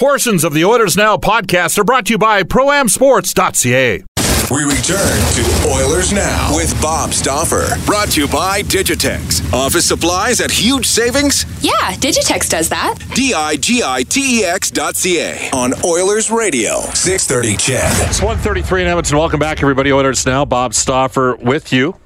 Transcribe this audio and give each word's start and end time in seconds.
Portions 0.00 0.44
of 0.44 0.54
the 0.54 0.64
Oilers 0.64 0.96
Now 0.96 1.18
podcast 1.18 1.76
are 1.76 1.84
brought 1.84 2.06
to 2.06 2.14
you 2.14 2.16
by 2.18 2.42
ProAmSports.ca. 2.42 4.02
We 4.50 4.62
return 4.64 5.18
to 5.34 5.70
Oilers 5.70 6.10
Now 6.10 6.56
with 6.56 6.74
Bob 6.80 7.12
Stauffer. 7.12 7.66
Brought 7.84 8.08
to 8.12 8.22
you 8.22 8.26
by 8.26 8.62
Digitex. 8.62 9.52
Office 9.52 9.84
supplies 9.84 10.40
at 10.40 10.50
huge 10.50 10.86
savings? 10.86 11.44
Yeah, 11.62 11.92
Digitex 11.96 12.48
does 12.48 12.70
that. 12.70 12.94
D 13.14 13.34
I 13.34 13.56
G 13.56 13.82
I 13.84 14.02
T 14.04 14.40
E 14.40 14.44
X 14.46 14.70
dot 14.70 14.96
C 14.96 15.20
A 15.20 15.50
on 15.52 15.74
Oilers 15.84 16.30
Radio. 16.30 16.80
630 16.94 17.58
CHED. 17.58 18.08
It's 18.08 18.22
133 18.22 18.80
in 18.80 18.88
Edmonton. 18.88 19.18
Welcome 19.18 19.38
back, 19.38 19.60
everybody. 19.60 19.92
Oilers 19.92 20.24
Now. 20.24 20.46
Bob 20.46 20.72
Stauffer 20.72 21.36
with 21.36 21.74
you, 21.74 21.96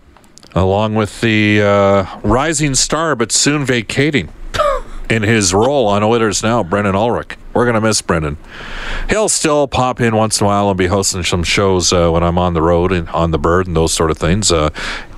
along 0.52 0.96
with 0.96 1.20
the 1.20 1.62
uh, 1.62 2.20
rising 2.24 2.74
star, 2.74 3.14
but 3.14 3.30
soon 3.30 3.64
vacating 3.64 4.30
in 5.08 5.22
his 5.22 5.54
role 5.54 5.86
on 5.86 6.02
Oilers 6.02 6.42
Now, 6.42 6.64
Brendan 6.64 6.96
Ulrich. 6.96 7.36
We're 7.54 7.64
going 7.64 7.74
to 7.74 7.80
miss 7.80 8.02
Brendan. 8.02 8.36
He'll 9.08 9.28
still 9.28 9.68
pop 9.68 10.00
in 10.00 10.16
once 10.16 10.40
in 10.40 10.44
a 10.44 10.48
while 10.48 10.68
and 10.68 10.76
be 10.76 10.86
hosting 10.86 11.22
some 11.22 11.44
shows 11.44 11.92
uh, 11.92 12.10
when 12.10 12.22
I'm 12.22 12.36
on 12.36 12.54
the 12.54 12.62
road 12.62 12.92
and 12.92 13.08
on 13.10 13.30
the 13.30 13.38
bird 13.38 13.66
and 13.66 13.76
those 13.76 13.92
sort 13.92 14.10
of 14.10 14.18
things. 14.18 14.50
Uh, 14.50 14.70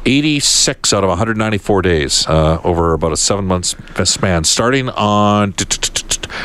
86 0.05 0.93
out 0.93 1.03
of 1.03 1.09
194 1.09 1.83
days 1.83 2.27
uh, 2.29 2.61
over 2.63 2.93
about 2.93 3.13
a 3.13 3.17
seven 3.17 3.47
month 3.47 3.75
span, 4.07 4.45
starting 4.45 4.91
on 4.91 5.55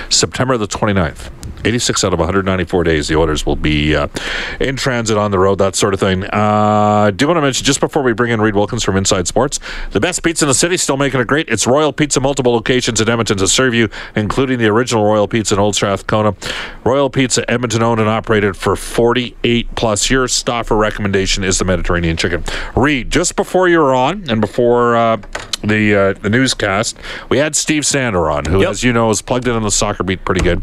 September 0.09 0.57
the 0.57 0.67
29th. 0.67 1.29
86 1.65 2.03
out 2.03 2.13
of 2.13 2.19
194 2.19 2.83
days, 2.83 3.07
the 3.07 3.15
orders 3.15 3.45
will 3.45 3.55
be 3.55 3.95
uh, 3.95 4.07
in 4.59 4.75
transit 4.75 5.17
on 5.17 5.31
the 5.31 5.39
road, 5.39 5.57
that 5.59 5.75
sort 5.75 5.93
of 5.93 5.99
thing. 5.99 6.23
Uh, 6.25 7.05
I 7.07 7.11
do 7.11 7.27
want 7.27 7.37
to 7.37 7.41
mention, 7.41 7.65
just 7.65 7.79
before 7.79 8.01
we 8.03 8.13
bring 8.13 8.31
in 8.31 8.41
Reid 8.41 8.55
Wilkins 8.55 8.83
from 8.83 8.97
Inside 8.97 9.27
Sports, 9.27 9.59
the 9.91 9.99
best 9.99 10.23
pizza 10.23 10.45
in 10.45 10.47
the 10.47 10.53
city, 10.53 10.77
still 10.77 10.97
making 10.97 11.19
it 11.19 11.27
great. 11.27 11.49
It's 11.49 11.65
Royal 11.67 11.93
Pizza, 11.93 12.19
multiple 12.19 12.53
locations 12.53 12.99
in 13.01 13.09
Edmonton 13.09 13.37
to 13.37 13.47
serve 13.47 13.73
you, 13.73 13.89
including 14.15 14.59
the 14.59 14.67
original 14.67 15.03
Royal 15.05 15.27
Pizza 15.27 15.55
in 15.55 15.59
Old 15.59 15.75
Strathcona. 15.75 16.35
Royal 16.83 17.09
Pizza, 17.09 17.49
Edmonton 17.49 17.81
owned 17.83 17.99
and 17.99 18.09
operated 18.09 18.55
for 18.57 18.75
48 18.75 19.75
plus 19.75 20.09
years. 20.09 20.33
Stauffer 20.33 20.75
recommendation 20.75 21.43
is 21.43 21.57
the 21.59 21.65
Mediterranean 21.65 22.17
chicken. 22.17 22.43
Reid, 22.75 23.09
just 23.11 23.35
before 23.35 23.67
you 23.67 23.79
were 23.79 23.93
on 23.93 24.29
and 24.29 24.41
before 24.41 24.95
uh, 24.95 25.17
the 25.63 25.95
uh, 25.95 26.13
the 26.21 26.29
newscast, 26.29 26.97
we 27.29 27.37
had 27.37 27.55
Steve 27.55 27.85
Sandor 27.85 28.29
on, 28.31 28.45
who, 28.45 28.61
Yep. 28.61 28.69
as 28.69 28.83
you 28.83 28.93
know, 28.93 29.09
is 29.09 29.21
plugged 29.21 29.47
in 29.47 29.53
on 29.55 29.63
the 29.63 29.71
soccer 29.71 30.03
beat 30.03 30.23
pretty 30.25 30.41
good. 30.41 30.61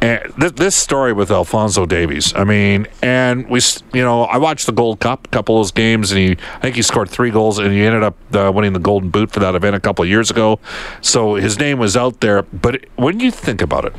And 0.00 0.32
th- 0.38 0.54
this 0.54 0.76
story 0.76 1.12
with 1.12 1.30
Alphonso 1.30 1.86
Davies, 1.86 2.34
I 2.34 2.44
mean, 2.44 2.86
and 3.02 3.48
we, 3.48 3.60
you 3.92 4.02
know, 4.02 4.24
I 4.24 4.36
watched 4.36 4.66
the 4.66 4.72
Gold 4.72 5.00
Cup, 5.00 5.26
a 5.26 5.30
couple 5.30 5.56
of 5.56 5.60
those 5.60 5.72
games, 5.72 6.12
and 6.12 6.18
he, 6.18 6.36
I 6.56 6.60
think 6.60 6.76
he 6.76 6.82
scored 6.82 7.08
three 7.08 7.30
goals, 7.30 7.58
and 7.58 7.72
he 7.72 7.82
ended 7.82 8.02
up 8.02 8.16
uh, 8.34 8.52
winning 8.54 8.72
the 8.74 8.78
Golden 8.78 9.08
Boot 9.08 9.30
for 9.30 9.40
that 9.40 9.54
event 9.54 9.74
a 9.74 9.80
couple 9.80 10.02
of 10.02 10.08
years 10.08 10.30
ago. 10.30 10.60
So 11.00 11.34
his 11.34 11.58
name 11.58 11.78
was 11.78 11.96
out 11.96 12.20
there. 12.20 12.42
But 12.42 12.84
when 12.96 13.20
you 13.20 13.30
think 13.30 13.62
about 13.62 13.86
it, 13.86 13.94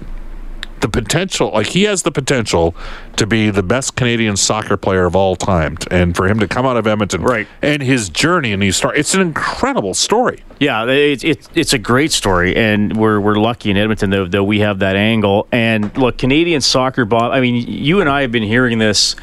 the 0.82 0.90
potential, 0.90 1.52
like 1.52 1.68
he 1.68 1.84
has 1.84 2.04
the 2.04 2.12
potential 2.12 2.76
to 3.16 3.26
be 3.26 3.50
the 3.50 3.64
best 3.64 3.96
Canadian 3.96 4.38
soccer 4.38 4.78
player 4.78 5.06
of 5.06 5.16
all 5.16 5.36
time, 5.36 5.78
and 5.90 6.16
for 6.16 6.28
him 6.28 6.40
to 6.40 6.48
come 6.48 6.66
out 6.66 6.78
of 6.78 6.86
Edmonton, 6.88 7.22
Right. 7.24 7.48
and 7.62 7.82
his 7.82 8.10
journey, 8.10 8.54
and 8.54 8.62
he 8.62 8.72
start, 8.72 8.98
it's 8.98 9.14
an 9.16 9.22
incredible 9.22 9.94
story. 9.94 10.44
Yeah, 10.60 10.86
it's 10.86 11.24
it's 11.24 11.50
it's 11.56 11.74
a 11.74 11.78
great 11.78 12.12
story, 12.12 12.56
and 12.56 12.98
we're 12.98 13.20
we're 13.20 13.36
lucky 13.36 13.70
in 13.70 13.78
Edmonton 13.78 14.10
though 14.10 14.26
that 14.28 14.44
we 14.44 14.60
have 14.60 14.80
that 14.80 14.96
angle. 14.96 15.48
And 15.52 15.96
look, 15.98 16.18
Canadian 16.18 16.62
soccer, 16.62 17.06
Bob. 17.06 17.32
I 17.32 17.42
mean, 17.42 17.56
you 17.68 18.02
and 18.02 18.10
I 18.10 18.22
have 18.22 18.32
been 18.32 18.44
hearing 18.44 18.80
this. 18.80 19.16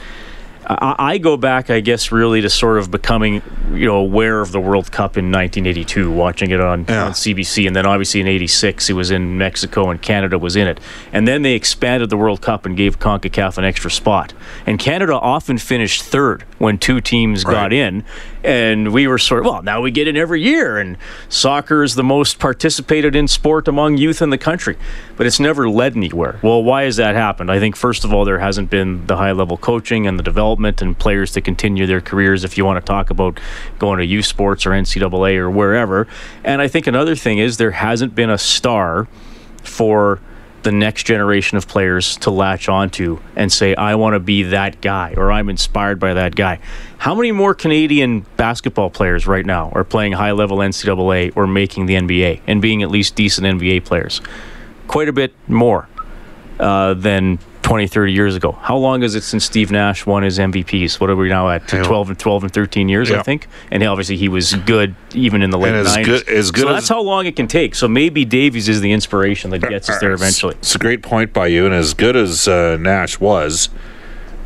I, 0.66 0.94
I 0.98 1.18
go 1.18 1.36
back, 1.36 1.70
I 1.70 1.80
guess, 1.80 2.10
really 2.12 2.40
to 2.40 2.48
sort 2.50 2.78
of 2.78 2.90
becoming, 2.90 3.42
you 3.72 3.86
know, 3.86 3.96
aware 3.96 4.40
of 4.40 4.52
the 4.52 4.60
World 4.60 4.90
Cup 4.90 5.16
in 5.16 5.26
1982, 5.30 6.10
watching 6.10 6.50
it 6.50 6.60
on, 6.60 6.86
Yeah. 6.88 7.06
on 7.06 7.12
CBC, 7.12 7.66
and 7.66 7.76
then 7.76 7.86
obviously 7.86 8.20
in 8.20 8.26
'86 8.26 8.88
it 8.88 8.94
was 8.94 9.10
in 9.10 9.36
Mexico 9.36 9.90
and 9.90 10.00
Canada 10.00 10.38
was 10.38 10.56
in 10.56 10.66
it, 10.66 10.80
and 11.12 11.28
then 11.28 11.42
they 11.42 11.54
expanded 11.54 12.08
the 12.10 12.16
World 12.16 12.40
Cup 12.40 12.64
and 12.66 12.76
gave 12.76 12.98
Concacaf 12.98 13.58
an 13.58 13.64
extra 13.64 13.90
spot. 13.90 14.32
And 14.66 14.78
Canada 14.78 15.14
often 15.14 15.58
finished 15.58 16.02
third 16.02 16.44
when 16.58 16.78
two 16.78 17.00
teams 17.00 17.44
Right. 17.44 17.52
got 17.52 17.72
in, 17.72 18.04
and 18.42 18.92
we 18.92 19.06
were 19.06 19.18
sort 19.18 19.40
of 19.40 19.52
well, 19.52 19.62
now 19.62 19.80
we 19.82 19.90
get 19.90 20.08
in 20.08 20.16
every 20.16 20.40
year, 20.42 20.78
and 20.78 20.96
soccer 21.28 21.82
is 21.82 21.94
the 21.94 22.04
most 22.04 22.38
participated 22.38 23.14
in 23.14 23.28
sport 23.28 23.68
among 23.68 23.96
youth 23.98 24.22
in 24.22 24.30
the 24.30 24.38
country, 24.38 24.76
but 25.16 25.26
it's 25.26 25.40
never 25.40 25.68
led 25.68 25.96
anywhere. 25.96 26.38
Well, 26.42 26.62
why 26.62 26.84
has 26.84 26.96
that 26.96 27.14
happened? 27.14 27.50
I 27.50 27.58
think 27.58 27.76
first 27.76 28.04
of 28.04 28.12
all, 28.14 28.24
there 28.24 28.38
hasn't 28.38 28.70
been 28.70 29.06
the 29.06 29.16
high 29.16 29.32
level 29.32 29.56
coaching 29.56 30.06
and 30.06 30.18
the 30.18 30.22
development 30.22 30.53
and 30.58 30.98
players 30.98 31.32
to 31.32 31.40
continue 31.40 31.86
their 31.86 32.00
careers. 32.00 32.44
If 32.44 32.58
you 32.58 32.64
want 32.64 32.84
to 32.84 32.86
talk 32.86 33.10
about 33.10 33.40
going 33.78 33.98
to 33.98 34.04
youth 34.04 34.26
sports 34.26 34.66
or 34.66 34.70
NCAA 34.70 35.36
or 35.36 35.50
wherever, 35.50 36.06
and 36.44 36.60
I 36.60 36.68
think 36.68 36.86
another 36.86 37.14
thing 37.14 37.38
is 37.38 37.56
there 37.56 37.72
hasn't 37.72 38.14
been 38.14 38.30
a 38.30 38.38
star 38.38 39.08
for 39.62 40.20
the 40.64 40.72
next 40.72 41.04
generation 41.04 41.56
of 41.56 41.68
players 41.68 42.16
to 42.16 42.30
latch 42.30 42.68
onto 42.68 43.20
and 43.36 43.52
say, 43.52 43.74
I 43.76 43.94
want 43.94 44.14
to 44.14 44.20
be 44.20 44.44
that 44.44 44.80
guy 44.80 45.14
or 45.16 45.30
I'm 45.30 45.48
inspired 45.48 46.00
by 46.00 46.14
that 46.14 46.34
guy. 46.34 46.58
How 46.98 47.14
many 47.14 47.32
more 47.32 47.54
Canadian 47.54 48.20
basketball 48.36 48.90
players 48.90 49.26
right 49.26 49.44
now 49.44 49.70
are 49.74 49.84
playing 49.84 50.12
high 50.12 50.32
level 50.32 50.58
NCAA 50.58 51.36
or 51.36 51.46
making 51.46 51.86
the 51.86 51.94
NBA 51.94 52.40
and 52.46 52.60
being 52.60 52.82
at 52.82 52.90
least 52.90 53.14
decent 53.14 53.46
NBA 53.46 53.84
players? 53.84 54.20
Quite 54.88 55.08
a 55.08 55.12
bit 55.12 55.34
more 55.48 55.86
uh, 56.58 56.94
than 56.94 57.38
20, 57.64 57.86
30 57.86 58.12
years 58.12 58.36
ago. 58.36 58.52
How 58.52 58.76
long 58.76 59.02
is 59.02 59.14
it 59.14 59.22
since 59.22 59.42
Steve 59.44 59.70
Nash 59.70 60.04
won 60.04 60.22
his 60.22 60.38
MVPs? 60.38 61.00
What 61.00 61.08
are 61.08 61.16
we 61.16 61.30
now 61.30 61.48
at? 61.48 61.66
12 61.66 62.10
and 62.10 62.18
12 62.18 62.42
and 62.44 62.52
13 62.52 62.90
years, 62.90 63.08
Yeah. 63.08 63.20
I 63.20 63.22
think. 63.22 63.48
And 63.70 63.82
obviously 63.82 64.18
he 64.18 64.28
was 64.28 64.52
good 64.52 64.94
even 65.14 65.40
in 65.42 65.48
the 65.48 65.56
late 65.58 65.70
And 65.70 65.78
as 65.86 65.96
90s. 65.96 66.04
good- 66.04 66.28
as 66.28 66.50
good 66.50 66.60
so 66.64 66.68
as- 66.68 66.74
that's 66.74 66.88
how 66.90 67.00
long 67.00 67.24
it 67.24 67.36
can 67.36 67.46
take. 67.48 67.74
So 67.74 67.88
maybe 67.88 68.26
Davies 68.26 68.68
is 68.68 68.82
the 68.82 68.92
inspiration 68.92 69.50
that 69.50 69.60
gets 69.60 69.88
us 69.88 69.98
there 69.98 70.12
eventually. 70.12 70.54
It's 70.58 70.74
a 70.74 70.78
great 70.78 71.02
point 71.02 71.32
by 71.32 71.46
you, 71.46 71.64
and 71.64 71.74
as 71.74 71.94
good 71.94 72.16
as 72.16 72.46
uh, 72.46 72.76
Nash 72.78 73.18
was, 73.18 73.70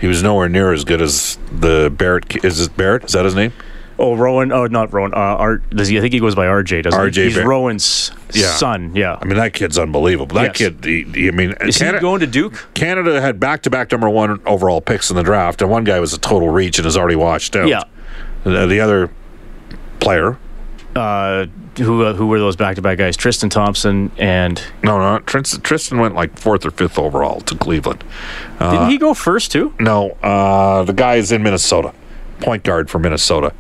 he 0.01 0.07
was 0.07 0.23
nowhere 0.23 0.49
near 0.49 0.73
as 0.73 0.85
good 0.85 1.03
as 1.03 1.39
the 1.53 1.93
Barrett. 1.95 2.45
Is 2.45 2.61
it 2.61 2.77
Barrett? 2.77 3.05
Is 3.05 3.13
that 3.13 3.25
his 3.25 3.35
name? 3.35 3.53
Oh, 3.99 4.15
Rowan. 4.17 4.53
Oh, 4.53 4.67
not 4.67 4.93
Rowan. 4.93 5.13
Uh, 5.13 5.17
Art. 5.17 5.69
Does 5.71 5.89
he? 5.89 5.99
I 5.99 6.01
think 6.01 6.13
he 6.13 6.21
goes 6.21 6.35
by 6.35 6.47
RJ. 6.47 6.83
Doesn't 6.85 7.01
RJ 7.01 7.15
he? 7.17 7.25
He's. 7.31 7.39
Rowan's 7.39 8.13
Yeah. 8.33 8.47
son. 8.53 8.93
Yeah. 8.95 9.19
I 9.21 9.25
mean, 9.25 9.37
that 9.37 9.55
kid's 9.55 9.77
unbelievable. 9.79 10.37
That 10.37 10.49
Yes. 10.49 10.57
kid. 10.57 10.85
He, 10.85 11.03
he- 11.23 11.29
I 11.29 11.33
mean, 11.33 11.55
Is 11.63 11.79
Canada, 11.79 11.99
he 11.99 12.03
going 12.03 12.21
to 12.21 12.27
Duke? 12.27 12.69
Canada 12.75 13.21
had 13.21 13.41
back-to-back 13.41 13.91
number 13.91 14.09
one 14.09 14.41
overall 14.47 14.81
picks 14.81 15.11
in 15.11 15.17
the 15.17 15.23
draft, 15.25 15.61
and 15.63 15.71
one 15.71 15.83
guy 15.85 15.99
was 15.99 16.13
a 16.13 16.19
total 16.19 16.49
reach 16.49 16.79
and 16.79 16.87
is 16.87 16.97
already 16.97 17.17
washed 17.17 17.57
out. 17.57 17.67
Yeah. 17.69 17.83
The, 18.45 18.67
the 18.67 18.79
other 18.81 19.11
player, 20.01 20.39
Uh, 20.95 21.47
who 21.77 22.03
uh, 22.05 22.13
who 22.15 22.27
were 22.27 22.39
those 22.41 22.57
back 22.57 22.75
to 22.77 22.83
back 22.83 22.99
guys? 22.99 23.17
Tristan 23.17 23.51
Thompson 23.51 24.11
and 24.19 24.61
no, 24.83 24.99
no, 24.99 25.19
Tristan, 25.21 25.61
Tristan 25.61 25.99
went 25.99 26.15
like 26.15 26.37
fourth 26.39 26.65
or 26.67 26.71
fifth 26.73 26.99
overall 26.99 27.41
to 27.43 27.55
Cleveland. 27.57 28.03
Uh, 28.59 28.73
didn't 28.73 28.91
he 28.91 28.99
go 28.99 29.15
first 29.15 29.53
too? 29.53 29.73
No, 29.79 30.11
uh, 30.23 30.83
the 30.85 30.93
guy 30.93 31.17
is 31.17 31.31
in 31.31 31.43
Minnesota, 31.43 31.93
point 32.41 32.65
guard 32.65 32.91
for 32.91 32.99
Minnesota. 32.99 33.53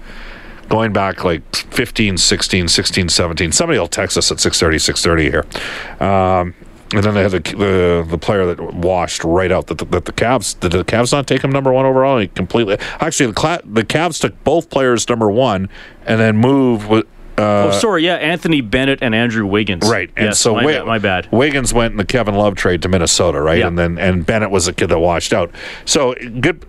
Going 0.68 0.92
back 0.92 1.24
like 1.24 1.56
15, 1.56 2.18
16, 2.18 2.68
16, 2.68 3.08
17. 3.08 3.52
Somebody 3.52 3.78
will 3.78 3.88
text 3.88 4.18
us 4.18 4.30
at 4.30 4.38
630, 4.38 4.78
630 4.78 5.30
here. 5.30 6.06
Um, 6.06 6.54
and 6.94 7.04
then 7.04 7.14
they 7.14 7.22
had 7.22 7.32
the, 7.32 7.40
the 7.40 8.06
the 8.08 8.18
player 8.18 8.46
that 8.46 8.74
washed 8.74 9.22
right 9.22 9.52
out. 9.52 9.66
That 9.66 9.78
the, 9.78 9.84
that 9.86 10.06
the 10.06 10.12
Cavs 10.12 10.58
did 10.58 10.72
the 10.72 10.84
Cavs 10.84 11.12
not 11.12 11.26
take 11.26 11.42
him 11.42 11.50
number 11.50 11.70
one 11.70 11.84
overall? 11.84 12.18
He 12.18 12.28
completely. 12.28 12.78
Actually, 13.00 13.26
the 13.26 13.34
Cla- 13.34 13.60
the 13.64 13.84
Cavs 13.84 14.20
took 14.20 14.42
both 14.42 14.70
players 14.70 15.08
number 15.08 15.30
one, 15.30 15.68
and 16.06 16.18
then 16.18 16.40
with. 16.40 17.06
Uh, 17.38 17.68
oh, 17.68 17.78
sorry, 17.78 18.04
yeah, 18.04 18.16
Anthony 18.16 18.60
Bennett 18.60 18.98
and 19.00 19.14
Andrew 19.14 19.46
Wiggins. 19.46 19.88
Right, 19.88 20.10
and 20.16 20.26
yes, 20.26 20.40
so 20.40 20.54
my, 20.54 20.82
my 20.82 20.98
bad. 20.98 21.28
Wiggins 21.30 21.72
went 21.72 21.92
in 21.92 21.96
the 21.96 22.04
Kevin 22.04 22.34
Love 22.34 22.56
trade 22.56 22.82
to 22.82 22.88
Minnesota, 22.88 23.40
right? 23.40 23.58
Yeah. 23.58 23.68
And 23.68 23.78
then 23.78 23.96
and 23.96 24.26
Bennett 24.26 24.50
was 24.50 24.66
a 24.66 24.72
kid 24.72 24.88
that 24.88 24.98
washed 24.98 25.32
out. 25.32 25.52
So 25.84 26.14
good. 26.40 26.64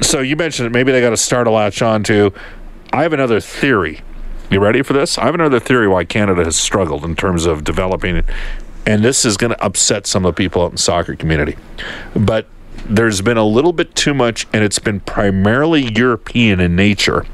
So 0.00 0.20
you 0.20 0.36
mentioned 0.36 0.66
it. 0.66 0.70
Maybe 0.70 0.90
they 0.90 1.02
got 1.02 1.10
to 1.10 1.18
start 1.18 1.46
a 1.46 1.50
latch 1.50 1.82
on 1.82 2.02
to. 2.04 2.32
I 2.94 3.02
have 3.02 3.12
another 3.12 3.40
theory. 3.40 4.00
You 4.50 4.60
ready 4.60 4.82
for 4.82 4.94
this? 4.94 5.18
I 5.18 5.24
have 5.24 5.34
another 5.34 5.60
theory 5.60 5.88
why 5.88 6.04
Canada 6.04 6.44
has 6.44 6.56
struggled 6.56 7.04
in 7.04 7.14
terms 7.14 7.44
of 7.44 7.64
developing, 7.64 8.22
and 8.86 9.04
this 9.04 9.24
is 9.24 9.36
going 9.36 9.50
to 9.50 9.62
upset 9.62 10.06
some 10.06 10.24
of 10.24 10.34
the 10.34 10.38
people 10.38 10.62
out 10.62 10.66
in 10.66 10.72
the 10.72 10.78
soccer 10.78 11.14
community. 11.14 11.56
But 12.14 12.46
there's 12.88 13.20
been 13.20 13.36
a 13.36 13.44
little 13.44 13.72
bit 13.72 13.94
too 13.94 14.14
much, 14.14 14.46
and 14.52 14.64
it's 14.64 14.78
been 14.78 15.00
primarily 15.00 15.92
European 15.92 16.60
in 16.60 16.76
nature. 16.76 17.26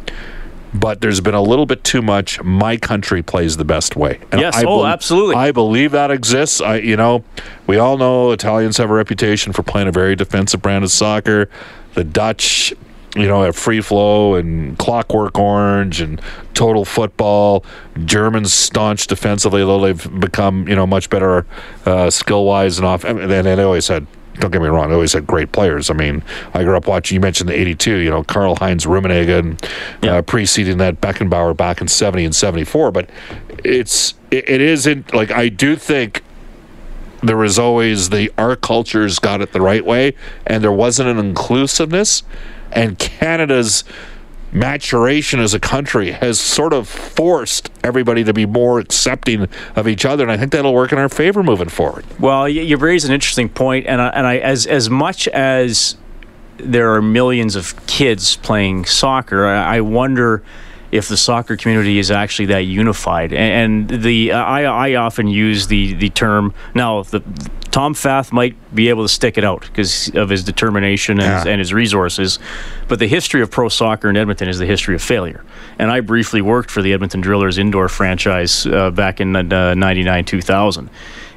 But 0.74 1.02
there's 1.02 1.20
been 1.20 1.34
a 1.34 1.42
little 1.42 1.66
bit 1.66 1.84
too 1.84 2.00
much. 2.00 2.42
My 2.42 2.76
country 2.76 3.22
plays 3.22 3.58
the 3.58 3.64
best 3.64 3.94
way. 3.94 4.20
And 4.30 4.40
Yes, 4.40 4.56
I 4.56 4.62
oh, 4.62 4.78
bel- 4.78 4.86
absolutely. 4.86 5.34
I 5.36 5.52
believe 5.52 5.92
that 5.92 6.10
exists. 6.10 6.60
I, 6.60 6.76
you 6.76 6.96
know, 6.96 7.24
we 7.66 7.78
all 7.78 7.98
know 7.98 8.30
Italians 8.32 8.78
have 8.78 8.90
a 8.90 8.94
reputation 8.94 9.52
for 9.52 9.62
playing 9.62 9.88
a 9.88 9.92
very 9.92 10.16
defensive 10.16 10.62
brand 10.62 10.82
of 10.84 10.90
soccer. 10.90 11.50
The 11.92 12.04
Dutch, 12.04 12.72
you 13.14 13.26
know, 13.26 13.42
have 13.42 13.54
free 13.54 13.82
flow 13.82 14.34
and 14.34 14.78
clockwork 14.78 15.38
orange 15.38 16.00
and 16.00 16.20
total 16.54 16.86
football. 16.86 17.66
Germans 18.06 18.54
staunch 18.54 19.06
defensively, 19.06 19.60
though 19.60 19.80
they've 19.80 20.20
become, 20.20 20.66
you 20.68 20.74
know, 20.74 20.86
much 20.86 21.10
better 21.10 21.44
uh, 21.84 22.08
skill 22.08 22.46
wise 22.46 22.78
and 22.78 22.86
off. 22.86 23.04
And 23.04 23.30
they 23.30 23.62
always 23.62 23.88
had. 23.88 24.06
Don't 24.34 24.50
get 24.50 24.62
me 24.62 24.68
wrong; 24.68 24.88
they 24.88 24.94
always 24.94 25.12
had 25.12 25.26
great 25.26 25.52
players. 25.52 25.90
I 25.90 25.94
mean, 25.94 26.22
I 26.54 26.64
grew 26.64 26.76
up 26.76 26.86
watching. 26.86 27.16
You 27.16 27.20
mentioned 27.20 27.48
the 27.48 27.58
'82. 27.58 27.96
You 27.98 28.10
know, 28.10 28.24
Karl-Heinz 28.24 28.86
Rummenigge, 28.86 29.38
and 29.38 29.70
uh, 30.08 30.22
preceding 30.22 30.78
that 30.78 31.00
Beckenbauer 31.00 31.56
back 31.56 31.80
in 31.80 31.88
'70 31.88 32.24
and 32.24 32.34
'74. 32.34 32.90
But 32.92 33.10
it's 33.62 34.14
it, 34.30 34.48
it 34.48 34.60
isn't 34.60 35.12
like 35.14 35.30
I 35.30 35.48
do 35.48 35.76
think 35.76 36.22
there 37.22 37.36
was 37.36 37.58
always 37.58 38.10
the 38.10 38.32
our 38.36 38.56
cultures 38.56 39.18
got 39.18 39.40
it 39.40 39.52
the 39.52 39.60
right 39.60 39.84
way, 39.84 40.14
and 40.46 40.62
there 40.62 40.72
wasn't 40.72 41.08
an 41.08 41.18
inclusiveness, 41.18 42.22
and 42.72 42.98
Canada's 42.98 43.84
maturation 44.52 45.40
as 45.40 45.54
a 45.54 45.60
country 45.60 46.12
has 46.12 46.38
sort 46.38 46.72
of 46.72 46.86
forced 46.88 47.70
everybody 47.82 48.22
to 48.22 48.32
be 48.32 48.46
more 48.46 48.78
accepting 48.78 49.48
of 49.74 49.88
each 49.88 50.04
other, 50.04 50.22
and 50.22 50.30
I 50.30 50.36
think 50.36 50.52
that'll 50.52 50.74
work 50.74 50.92
in 50.92 50.98
our 50.98 51.08
favor 51.08 51.42
moving 51.42 51.68
forward. 51.68 52.04
Well, 52.20 52.48
you, 52.48 52.76
raise 52.76 53.04
an 53.04 53.12
interesting 53.12 53.48
point, 53.48 53.86
and 53.86 54.00
I, 54.00 54.08
and 54.08 54.26
I 54.26 54.38
as 54.38 54.66
as 54.66 54.90
much 54.90 55.26
as 55.28 55.96
there 56.58 56.92
are 56.92 57.02
millions 57.02 57.56
of 57.56 57.86
kids 57.86 58.36
playing 58.36 58.84
soccer, 58.84 59.46
I, 59.46 59.76
I 59.76 59.80
wonder 59.80 60.42
if 60.90 61.08
the 61.08 61.16
soccer 61.16 61.56
community 61.56 61.98
is 61.98 62.10
actually 62.10 62.46
that 62.46 62.60
unified. 62.60 63.32
And, 63.32 63.90
and 63.90 64.02
the 64.02 64.32
I, 64.32 64.90
I 64.90 64.94
often 64.96 65.26
use 65.26 65.66
the 65.66 65.94
the 65.94 66.10
term 66.10 66.52
now. 66.74 67.02
The 67.02 67.22
Tom 67.72 67.94
Fath 67.94 68.32
might 68.32 68.54
be 68.74 68.90
able 68.90 69.02
to 69.02 69.08
stick 69.08 69.36
it 69.38 69.44
out 69.44 69.62
because 69.62 70.14
of 70.14 70.28
his 70.28 70.44
determination 70.44 71.18
and, 71.18 71.34
his, 71.38 71.46
and 71.46 71.58
his 71.58 71.72
resources, 71.72 72.38
but 72.86 72.98
the 72.98 73.08
history 73.08 73.40
of 73.42 73.50
pro 73.50 73.68
soccer 73.68 74.08
in 74.10 74.16
Edmonton 74.16 74.48
is 74.48 74.58
the 74.58 74.66
history 74.66 74.94
of 74.94 75.02
failure. 75.02 75.42
And 75.78 75.90
I 75.90 76.00
briefly 76.00 76.42
worked 76.42 76.70
for 76.70 76.82
the 76.82 76.92
Edmonton 76.92 77.22
Drillers 77.22 77.58
indoor 77.58 77.88
franchise 77.88 78.66
uh, 78.66 78.90
back 78.90 79.20
in 79.20 79.34
uh, 79.34 79.74
'99, 79.74 80.24
2000. 80.26 80.90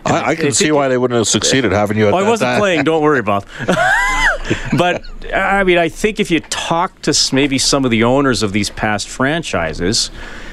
I, 0.05 0.31
I 0.31 0.35
can 0.35 0.51
see 0.51 0.71
why 0.71 0.87
they 0.87 0.97
wouldn't 0.97 1.17
have 1.17 1.27
succeeded 1.27 1.71
having 1.71 1.97
you. 1.97 2.07
At 2.09 2.13
Oh, 2.13 2.17
I 2.17 2.29
wasn't 2.29 2.49
that- 2.49 2.59
playing. 2.59 2.83
Don't 2.83 3.01
worry, 3.01 3.23
Bob. 3.23 3.47
but 4.77 5.03
I 5.33 5.63
mean, 5.63 5.77
I 5.77 5.89
think 5.89 6.19
if 6.19 6.29
you 6.29 6.41
talk 6.41 7.01
to 7.03 7.13
maybe 7.33 7.57
some 7.57 7.85
of 7.85 7.91
the 7.91 8.03
owners 8.03 8.43
of 8.43 8.51
these 8.51 8.69
past 8.69 9.07
franchises, 9.07 10.11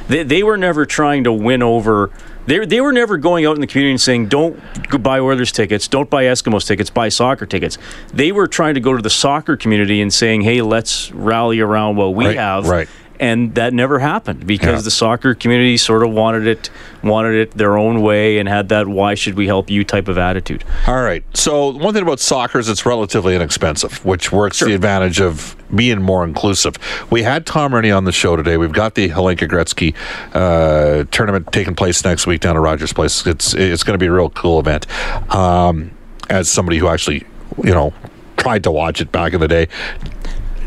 they, 0.08 0.22
they 0.22 0.42
were 0.42 0.56
never 0.56 0.86
trying 0.86 1.24
to 1.24 1.32
win 1.32 1.62
over. 1.62 2.10
They, 2.46 2.66
they 2.66 2.80
were 2.80 2.92
never 2.92 3.16
going 3.18 3.46
out 3.46 3.54
in 3.54 3.60
the 3.60 3.66
community 3.66 3.92
and 3.92 4.00
saying, 4.00 4.26
"Don't 4.28 4.58
buy 5.02 5.20
Oilers 5.20 5.52
tickets, 5.52 5.86
don't 5.86 6.10
buy 6.10 6.24
Eskimos 6.24 6.66
tickets, 6.66 6.90
buy 6.90 7.08
soccer 7.08 7.46
tickets." 7.46 7.78
They 8.12 8.32
were 8.32 8.46
trying 8.48 8.74
to 8.74 8.80
go 8.80 8.96
to 8.96 9.02
the 9.02 9.10
soccer 9.10 9.56
community 9.56 10.00
and 10.00 10.12
saying, 10.12 10.40
"Hey, 10.42 10.60
let's 10.62 11.12
rally 11.12 11.60
around 11.60 11.96
what 11.96 12.14
we 12.14 12.26
Right, 12.26 12.36
have." 12.36 12.66
right. 12.68 12.88
And 13.22 13.54
that 13.54 13.72
never 13.72 14.00
happened 14.00 14.46
because 14.48 14.80
Yeah. 14.80 14.82
the 14.82 14.90
soccer 14.90 15.34
community 15.34 15.76
sort 15.76 16.02
of 16.02 16.10
wanted 16.10 16.44
it 16.48 16.70
wanted 17.04 17.34
it 17.36 17.50
their 17.52 17.76
own 17.78 18.02
way 18.02 18.38
and 18.38 18.48
had 18.48 18.68
that 18.70 18.88
why 18.88 19.14
should 19.14 19.34
we 19.36 19.46
help 19.46 19.70
you 19.70 19.84
type 19.84 20.08
of 20.08 20.18
attitude 20.18 20.64
All 20.88 21.02
right. 21.02 21.22
So 21.34 21.70
one 21.70 21.94
thing 21.94 22.02
about 22.02 22.18
soccer 22.20 22.58
is 22.58 22.68
it's 22.68 22.84
relatively 22.84 23.34
inexpensive, 23.36 24.04
which 24.04 24.32
works 24.32 24.58
to 24.58 24.64
the 24.64 24.74
advantage 24.74 25.20
of 25.20 25.54
being 25.74 26.02
more 26.02 26.24
inclusive. 26.24 26.74
We 27.10 27.22
had 27.22 27.46
Tom 27.46 27.72
Renney 27.72 27.96
on 27.96 28.04
the 28.04 28.12
show 28.12 28.34
today. 28.36 28.56
We've 28.56 28.72
got 28.72 28.94
the 28.96 29.08
Hlinka 29.10 29.48
Gretzky 29.48 29.94
uh, 30.34 31.04
tournament 31.12 31.52
taking 31.52 31.74
place 31.76 32.04
next 32.04 32.26
week 32.26 32.40
down 32.40 32.56
at 32.56 32.60
Rogers 32.60 32.92
Place. 32.92 33.24
It's 33.26 33.54
it's 33.54 33.84
going 33.84 33.94
to 33.94 34.02
be 34.02 34.06
a 34.06 34.12
real 34.12 34.30
cool 34.30 34.58
event. 34.58 34.86
Um, 35.32 35.92
as 36.28 36.48
somebody 36.50 36.78
who 36.78 36.88
actually, 36.88 37.24
you 37.62 37.72
know, 37.72 37.92
tried 38.36 38.64
to 38.64 38.70
watch 38.72 39.00
it 39.00 39.12
back 39.12 39.32
in 39.32 39.40
the 39.40 39.48
day, 39.48 39.68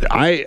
I 0.10 0.46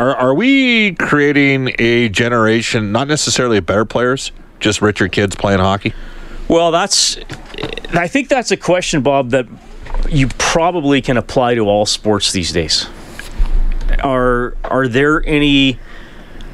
are 0.00 0.16
are 0.16 0.34
we 0.34 0.94
creating 0.94 1.74
a 1.78 2.08
generation 2.08 2.90
not 2.92 3.06
necessarily 3.08 3.58
of 3.58 3.66
better 3.66 3.84
players, 3.84 4.32
just 4.58 4.80
richer 4.82 5.08
kids 5.08 5.36
playing 5.36 5.60
hockey? 5.60 5.92
well 6.48 6.72
that's 6.72 7.16
i 7.92 8.08
think 8.08 8.28
that's 8.28 8.50
a 8.50 8.56
question 8.56 9.02
bob 9.02 9.30
that 9.30 9.46
you 10.08 10.26
probably 10.38 11.00
can 11.00 11.16
apply 11.16 11.54
to 11.54 11.60
all 11.68 11.86
sports 11.86 12.32
these 12.32 12.50
days 12.50 12.88
are 14.02 14.56
are 14.64 14.88
there 14.88 15.24
any 15.26 15.78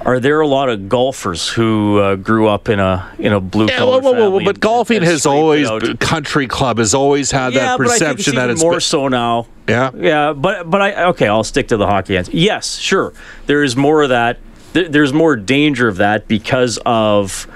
are 0.03 0.21
there 0.21 0.41
a 0.41 0.47
lot 0.47 0.69
of 0.69 0.89
golfers 0.91 1.49
who 1.49 1.99
uh, 1.99 2.15
grew 2.17 2.47
up 2.47 2.69
in 2.69 2.79
a 2.79 3.11
in 3.19 3.33
a 3.33 3.41
blue 3.41 3.67
Yeah, 3.67 3.79
collar 3.79 4.01
whoa, 4.03 4.13
whoa, 4.13 4.21
family 4.31 4.45
but 4.45 4.57
and- 4.57 4.61
golfing 4.61 4.97
and 4.99 5.07
has 5.07 5.25
always, 5.27 5.69
country 5.99 6.47
club 6.47 6.77
has 6.79 6.93
always 6.95 7.31
had 7.31 7.55
yeah, 7.55 7.61
that 7.61 7.79
but 7.79 7.87
I 7.87 7.91
think 7.99 8.01
perception 8.01 8.33
it's 8.35 8.37
that 8.37 8.51
it's 8.51 8.61
more 8.63 8.73
been- 8.73 8.81
so 8.81 9.09
now. 9.09 9.47
Yeah, 9.69 9.91
Yeah, 9.95 10.33
but 10.33 10.69
but 10.71 10.81
I 10.81 11.05
okay. 11.07 11.29
I'll 11.29 11.45
stick 11.45 11.69
to 11.69 11.77
the 11.77 11.87
hockey 11.87 12.17
answer. 12.17 12.33
Yes, 12.35 12.77
sure. 12.77 13.13
There 13.47 13.63
is 13.63 13.77
more 13.77 14.03
of 14.03 14.11
that. 14.11 14.39
There's 14.73 15.13
more 15.13 15.37
danger 15.37 15.89
of 15.89 15.97
that 15.97 16.29
because 16.29 16.79
of 16.85 17.47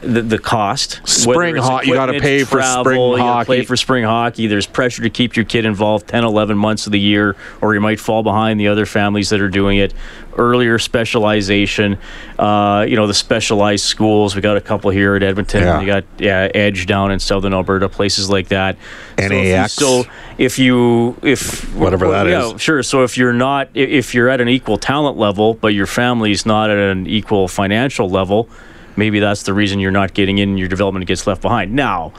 the, 0.00 0.22
the 0.22 0.38
cost. 0.38 1.00
Spring 1.06 1.56
hockey, 1.56 1.88
you 1.88 1.94
gotta 1.94 2.20
pay 2.20 2.44
for 2.44 2.56
travel, 2.58 2.84
spring 2.84 3.00
you 3.00 3.16
hockey. 3.18 3.46
Play 3.46 3.64
for 3.64 3.76
spring 3.76 4.04
hockey. 4.04 4.46
There's 4.46 4.66
pressure 4.66 5.02
to 5.02 5.10
keep 5.10 5.36
your 5.36 5.44
kid 5.44 5.64
involved 5.64 6.08
10, 6.08 6.24
11 6.24 6.56
months 6.56 6.86
of 6.86 6.92
the 6.92 7.00
year, 7.00 7.36
or 7.60 7.74
you 7.74 7.80
might 7.80 8.00
fall 8.00 8.22
behind 8.22 8.58
the 8.60 8.68
other 8.68 8.86
families 8.86 9.30
that 9.30 9.40
are 9.40 9.48
doing 9.48 9.78
it. 9.78 9.92
Earlier 10.36 10.78
specialization. 10.78 11.98
Uh, 12.38 12.84
you 12.88 12.96
know 12.96 13.06
the 13.06 13.14
specialized 13.14 13.84
schools. 13.84 14.34
We 14.34 14.40
got 14.42 14.56
a 14.56 14.60
couple 14.60 14.90
here 14.90 15.14
at 15.14 15.22
Edmonton. 15.22 15.62
Yeah. 15.62 15.80
You 15.80 15.86
got 15.86 16.04
yeah, 16.18 16.48
Edge 16.54 16.86
down 16.86 17.10
in 17.10 17.18
Southern 17.20 17.54
Alberta, 17.54 17.88
places 17.88 18.28
like 18.30 18.48
that. 18.48 18.76
So 19.18 19.24
if 19.24 19.32
you- 19.32 19.38
NAX. 19.52 19.72
So 19.74 20.04
if 20.38 20.58
you 20.58 21.16
if 21.22 21.74
Whatever 21.74 22.08
that 22.10 22.26
yeah, 22.26 22.54
is. 22.54 22.60
sure. 22.60 22.82
So 22.82 23.04
if 23.04 23.16
you're 23.16 23.32
not 23.32 23.68
if 23.74 24.14
you're 24.14 24.28
at 24.28 24.40
an 24.40 24.48
equal 24.48 24.78
talent 24.78 25.16
level, 25.16 25.54
but 25.54 25.68
your 25.68 25.86
family's 25.86 26.44
not 26.44 26.70
at 26.70 26.78
an 26.78 27.06
equal 27.06 27.48
financial 27.48 28.10
level, 28.10 28.48
maybe 28.96 29.20
that's 29.20 29.44
the 29.44 29.54
reason 29.54 29.78
you're 29.80 29.90
not 29.90 30.14
getting 30.14 30.38
in. 30.38 30.58
Your 30.58 30.68
development 30.68 31.06
gets 31.06 31.26
left 31.26 31.42
behind. 31.42 31.72
Now, 31.72 32.12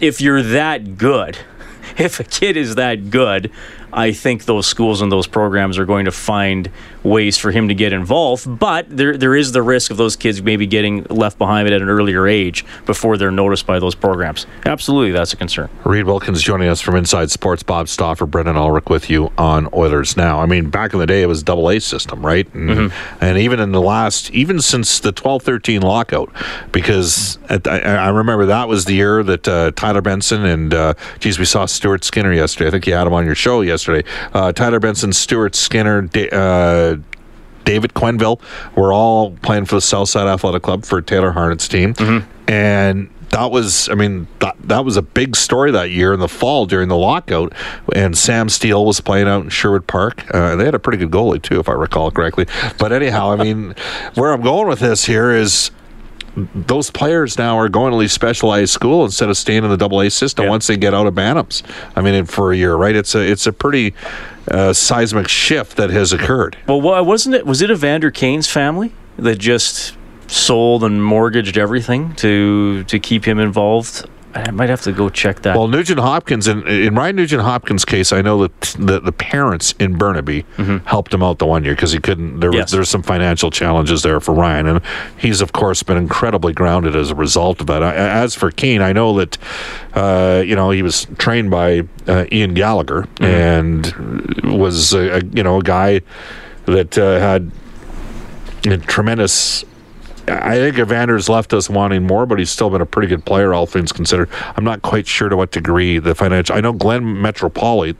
if 0.00 0.20
you're 0.20 0.42
that 0.42 0.96
good, 0.98 1.38
if 1.98 2.20
a 2.20 2.24
kid 2.24 2.56
is 2.56 2.74
that 2.76 3.10
good, 3.10 3.50
I 3.96 4.12
think 4.12 4.44
those 4.44 4.66
schools 4.66 5.00
and 5.00 5.10
those 5.10 5.26
programs 5.26 5.78
are 5.78 5.86
going 5.86 6.04
to 6.04 6.12
find 6.12 6.70
ways 7.02 7.38
for 7.38 7.50
him 7.50 7.68
to 7.68 7.74
get 7.74 7.92
involved. 7.94 8.58
But 8.58 8.94
there, 8.94 9.16
there 9.16 9.34
is 9.34 9.52
the 9.52 9.62
risk 9.62 9.90
of 9.90 9.96
those 9.96 10.16
kids 10.16 10.42
maybe 10.42 10.66
getting 10.66 11.04
left 11.04 11.38
behind 11.38 11.66
at 11.68 11.80
an 11.80 11.88
earlier 11.88 12.26
age 12.28 12.64
before 12.84 13.16
they're 13.16 13.30
noticed 13.30 13.66
by 13.66 13.78
those 13.78 13.94
programs. 13.94 14.46
Absolutely, 14.66 15.12
that's 15.12 15.32
a 15.32 15.36
concern. 15.36 15.70
Reid 15.84 16.04
Wilkins 16.04 16.42
joining 16.42 16.68
us 16.68 16.80
from 16.82 16.94
Inside 16.96 17.30
Sports. 17.30 17.62
Bob 17.62 17.88
Stauffer, 17.88 18.26
Brendan 18.26 18.56
Ulrich 18.56 18.86
with 18.90 19.08
you 19.08 19.32
on 19.38 19.68
Oilers 19.72 20.16
Now. 20.16 20.40
I 20.40 20.46
mean, 20.46 20.68
back 20.68 20.92
in 20.92 20.98
the 21.00 21.06
day, 21.06 21.22
it 21.22 21.26
was 21.26 21.40
a 21.40 21.44
double 21.44 21.70
A 21.70 21.80
system, 21.80 22.24
right? 22.24 22.46
And, 22.54 22.66
Mm-hmm. 22.76 23.24
and 23.24 23.38
even 23.38 23.60
in 23.60 23.72
the 23.72 23.80
last, 23.80 24.30
even 24.32 24.60
since 24.60 25.00
the 25.00 25.10
12 25.12 25.42
13 25.42 25.80
lockout, 25.80 26.30
because 26.72 27.38
at, 27.48 27.66
I, 27.66 27.78
I 27.78 28.08
remember 28.10 28.46
that 28.46 28.68
was 28.68 28.84
the 28.84 28.94
year 28.94 29.22
that 29.22 29.48
uh, 29.48 29.70
Tyler 29.74 30.02
Benson 30.02 30.44
and, 30.44 30.74
uh, 30.74 30.94
geez, 31.20 31.38
we 31.38 31.44
saw 31.46 31.64
Stuart 31.64 32.04
Skinner 32.04 32.32
yesterday. 32.32 32.68
I 32.68 32.70
think 32.70 32.86
you 32.86 32.92
had 32.92 33.06
him 33.06 33.12
on 33.14 33.24
your 33.24 33.34
show 33.34 33.62
yesterday. 33.62 33.85
Uh, 34.32 34.52
Tyler 34.52 34.80
Benson, 34.80 35.12
Stuart 35.12 35.54
Skinner, 35.54 36.02
Da- 36.02 36.30
uh, 36.30 36.96
David 37.64 37.94
Quenneville 37.94 38.40
were 38.76 38.92
all 38.92 39.32
playing 39.42 39.64
for 39.64 39.74
the 39.76 39.80
Southside 39.80 40.28
Athletic 40.28 40.62
Club 40.62 40.84
for 40.84 41.02
Taylor 41.02 41.32
Harnett's 41.32 41.66
team. 41.68 41.94
And 42.46 43.10
that 43.30 43.50
was, 43.50 43.88
I 43.88 43.94
mean, 43.94 44.28
that, 44.38 44.56
that 44.64 44.84
was 44.84 44.96
a 44.96 45.02
big 45.02 45.34
story 45.34 45.72
that 45.72 45.90
year 45.90 46.12
in 46.14 46.20
the 46.20 46.28
fall 46.28 46.66
during 46.66 46.88
the 46.88 46.96
lockout. 46.96 47.52
And 47.92 48.16
Sam 48.16 48.48
Steel 48.48 48.86
was 48.86 49.00
playing 49.00 49.26
out 49.26 49.42
in 49.42 49.48
Sherwood 49.50 49.88
Park. 49.88 50.24
Uh, 50.32 50.54
they 50.54 50.64
had 50.64 50.76
a 50.76 50.78
pretty 50.78 50.98
good 50.98 51.10
goalie, 51.10 51.42
too, 51.42 51.58
if 51.58 51.68
I 51.68 51.72
recall 51.72 52.12
correctly. 52.12 52.46
But 52.78 52.92
anyhow, 52.92 53.32
I 53.32 53.36
mean, 53.36 53.74
where 54.14 54.32
I'm 54.32 54.42
going 54.42 54.68
with 54.68 54.78
this 54.78 55.04
here 55.04 55.32
is 55.32 55.72
those 56.54 56.90
players 56.90 57.38
now 57.38 57.58
are 57.58 57.68
going 57.68 57.92
to 57.92 57.98
these 57.98 58.12
specialized 58.12 58.70
school 58.72 59.04
instead 59.04 59.28
of 59.30 59.36
staying 59.36 59.64
in 59.64 59.70
the 59.70 59.76
double 59.76 60.00
A 60.02 60.10
system 60.10 60.44
Yeah. 60.44 60.50
once 60.50 60.66
they 60.66 60.76
get 60.76 60.92
out 60.92 61.06
of 61.06 61.14
Bantams. 61.14 61.62
I 61.96 62.02
mean, 62.02 62.26
for 62.26 62.52
a 62.52 62.56
year, 62.56 62.74
right? 62.74 62.94
It's 62.94 63.14
a 63.14 63.20
it's 63.20 63.46
a 63.46 63.52
pretty 63.52 63.94
uh, 64.50 64.72
seismic 64.72 65.28
shift 65.28 65.76
that 65.78 65.90
has 65.90 66.12
occurred. 66.12 66.56
Well, 66.66 66.80
wasn't 67.04 67.34
it? 67.36 67.46
Was 67.46 67.62
it 67.62 67.70
Evander 67.70 68.10
Kane's 68.10 68.48
family 68.48 68.92
that 69.18 69.38
just 69.38 69.96
sold 70.28 70.84
and 70.84 71.02
mortgaged 71.02 71.56
everything 71.56 72.14
to 72.16 72.84
to 72.84 72.98
keep 72.98 73.24
him 73.24 73.38
involved? 73.38 74.06
I 74.36 74.50
might 74.50 74.68
have 74.68 74.82
to 74.82 74.92
go 74.92 75.08
check 75.08 75.40
that. 75.42 75.56
Well, 75.56 75.66
Nugent 75.66 75.98
Hopkins, 75.98 76.46
in, 76.46 76.66
in 76.68 76.94
Ryan 76.94 77.16
Nugent 77.16 77.42
Hopkins' 77.42 77.84
case, 77.86 78.12
I 78.12 78.20
know 78.20 78.42
that 78.46 78.60
the, 78.78 79.00
the 79.00 79.12
parents 79.12 79.72
in 79.78 79.96
Burnaby 79.96 80.44
helped 80.84 81.14
him 81.14 81.22
out 81.22 81.38
the 81.38 81.46
one 81.46 81.64
year 81.64 81.74
because 81.74 81.92
he 81.92 81.98
couldn't. 81.98 82.40
There 82.40 82.50
Mm-hmm. 82.50 82.76
Yes. 82.76 82.88
some 82.90 83.02
financial 83.02 83.50
challenges 83.50 84.02
there 84.02 84.20
for 84.20 84.34
Ryan, 84.34 84.66
and 84.66 84.80
he's 85.18 85.40
of 85.40 85.52
course 85.52 85.82
been 85.82 85.96
incredibly 85.96 86.52
grounded 86.52 86.94
as 86.94 87.10
a 87.10 87.14
result 87.14 87.60
of 87.62 87.66
that. 87.68 87.82
I- 87.82 87.94
As 87.94 88.34
for 88.34 88.50
Kane, 88.50 88.82
I 88.82 88.92
know 88.92 89.16
that 89.18 89.38
uh, 89.94 90.42
you 90.44 90.54
know 90.54 90.70
he 90.70 90.82
was 90.82 91.06
trained 91.18 91.50
by 91.50 91.82
uh, 92.06 92.26
Ian 92.30 92.52
Gallagher 92.54 93.08
Mm-hmm. 93.16 93.24
and 94.44 94.58
was 94.60 94.92
a, 94.92 95.18
a, 95.18 95.24
you 95.32 95.42
know 95.42 95.58
a 95.58 95.62
guy 95.62 96.02
that 96.66 96.98
uh, 96.98 97.18
had 97.18 97.50
a 98.66 98.76
tremendous. 98.78 99.64
I 100.28 100.56
think 100.56 100.76
Evander's 100.76 101.28
left 101.28 101.52
us 101.52 101.70
wanting 101.70 102.04
more, 102.04 102.26
but 102.26 102.38
he's 102.38 102.50
still 102.50 102.70
been 102.70 102.80
a 102.80 102.86
pretty 102.86 103.08
good 103.08 103.24
player, 103.24 103.54
all 103.54 103.66
things 103.66 103.92
considered. 103.92 104.28
I'm 104.56 104.64
not 104.64 104.82
quite 104.82 105.06
sure 105.06 105.28
to 105.28 105.36
what 105.36 105.52
degree 105.52 105.98
the 105.98 106.14
financial. 106.14 106.56
I 106.56 106.60
know 106.60 106.72
Glenn 106.72 107.02
Metropolit 107.04 107.96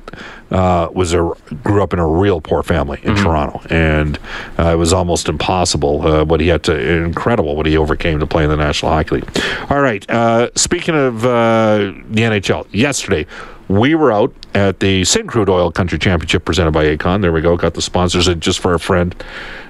uh, 0.51 0.89
was 0.93 1.13
a 1.13 1.33
grew 1.63 1.83
up 1.83 1.93
in 1.93 1.99
a 1.99 2.07
real 2.07 2.41
poor 2.41 2.63
family 2.63 3.01
in 3.03 3.15
Toronto, 3.17 3.61
and 3.71 4.19
uh, 4.59 4.73
it 4.73 4.77
was 4.77 4.93
almost 4.93 5.29
impossible 5.29 6.07
uh, 6.07 6.25
what 6.25 6.41
he 6.41 6.49
had 6.49 6.63
to 6.65 7.03
incredible 7.05 7.57
what 7.57 7.67
he 7.67 7.77
overcame 7.77 8.19
to 8.19 8.27
play 8.27 8.45
in 8.45 8.51
the 8.51 8.57
National 8.57 8.93
Hockey 8.93 9.17
League. 9.17 9.43
All 9.71 9.81
right, 9.81 10.09
uh, 10.11 10.51
speaking 10.55 10.95
of 10.95 11.25
uh, 11.25 11.93
the 12.11 12.23
NHL, 12.23 12.67
yesterday 12.73 13.27
we 13.69 13.95
were 13.95 14.13
out 14.13 14.33
at 14.55 14.81
the 14.81 15.03
Syncrude 15.03 15.49
Oil 15.49 15.73
Country 15.73 15.99
Championship 15.99 16.45
presented 16.45 16.71
by 16.71 16.85
Acon. 16.85 17.21
There 17.21 17.33
we 17.33 17.41
go. 17.41 17.57
Got 17.57 17.75
the 17.75 17.83
sponsors 17.83 18.29
in 18.29 18.41
just 18.41 18.61
for 18.61 18.75
a 18.75 18.79
friend 18.79 19.15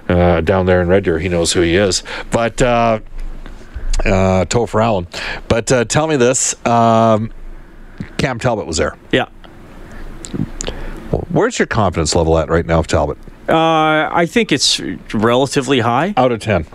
uh, 0.08 0.40
down 0.40 0.66
there 0.66 0.80
in 0.82 0.88
Red 0.88 1.04
Deer. 1.04 1.18
He 1.18 1.28
knows 1.28 1.52
who 1.52 1.60
he 1.60 1.76
is. 1.76 2.02
But 2.30 2.60
uh, 2.62 3.00
uh, 4.04 4.44
Topher 4.46 4.82
Allen. 4.82 5.06
But 5.48 5.70
uh, 5.72 5.84
tell 5.84 6.06
me 6.06 6.16
this: 6.16 6.54
um, 6.66 7.32
Cam 8.18 8.38
Talbot 8.38 8.66
was 8.66 8.76
there. 8.76 8.96
yeah. 9.12 9.26
Where's 11.30 11.58
your 11.58 11.66
confidence 11.66 12.14
level 12.14 12.36
at 12.38 12.48
right 12.48 12.66
now 12.66 12.80
of 12.80 12.86
Talbot? 12.88 13.16
Uh, 13.48 14.08
I 14.12 14.26
think 14.26 14.50
it's 14.50 14.80
relatively 15.14 15.78
high. 15.80 16.12
Out 16.16 16.32
of 16.32 16.40
ten. 16.40 16.66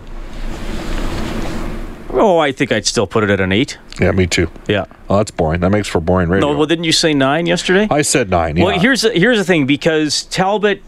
Oh, 2.14 2.38
I 2.38 2.52
think 2.52 2.72
I'd 2.72 2.86
still 2.86 3.06
put 3.06 3.24
it 3.24 3.30
at 3.30 3.40
an 3.40 3.52
eight. 3.52 3.78
Yeah, 4.00 4.10
me 4.12 4.26
too. 4.26 4.50
Yeah. 4.68 4.84
Oh, 5.08 5.16
that's 5.18 5.30
boring. 5.30 5.60
That 5.60 5.70
makes 5.70 5.88
for 5.88 6.00
boring 6.00 6.28
radio. 6.28 6.50
No, 6.50 6.56
well, 6.58 6.66
didn't 6.66 6.84
you 6.84 6.92
say 6.92 7.14
nine 7.14 7.46
yesterday? 7.46 7.88
I 7.90 8.02
said 8.02 8.28
nine. 8.30 8.56
Yeah. 8.56 8.64
Well, 8.64 8.78
here's 8.78 9.02
the, 9.02 9.10
here's 9.10 9.38
the 9.38 9.44
thing 9.44 9.64
because 9.66 10.24
Talbot, 10.24 10.82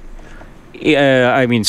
uh, 0.84 0.96
I 0.96 1.46
mean, 1.46 1.64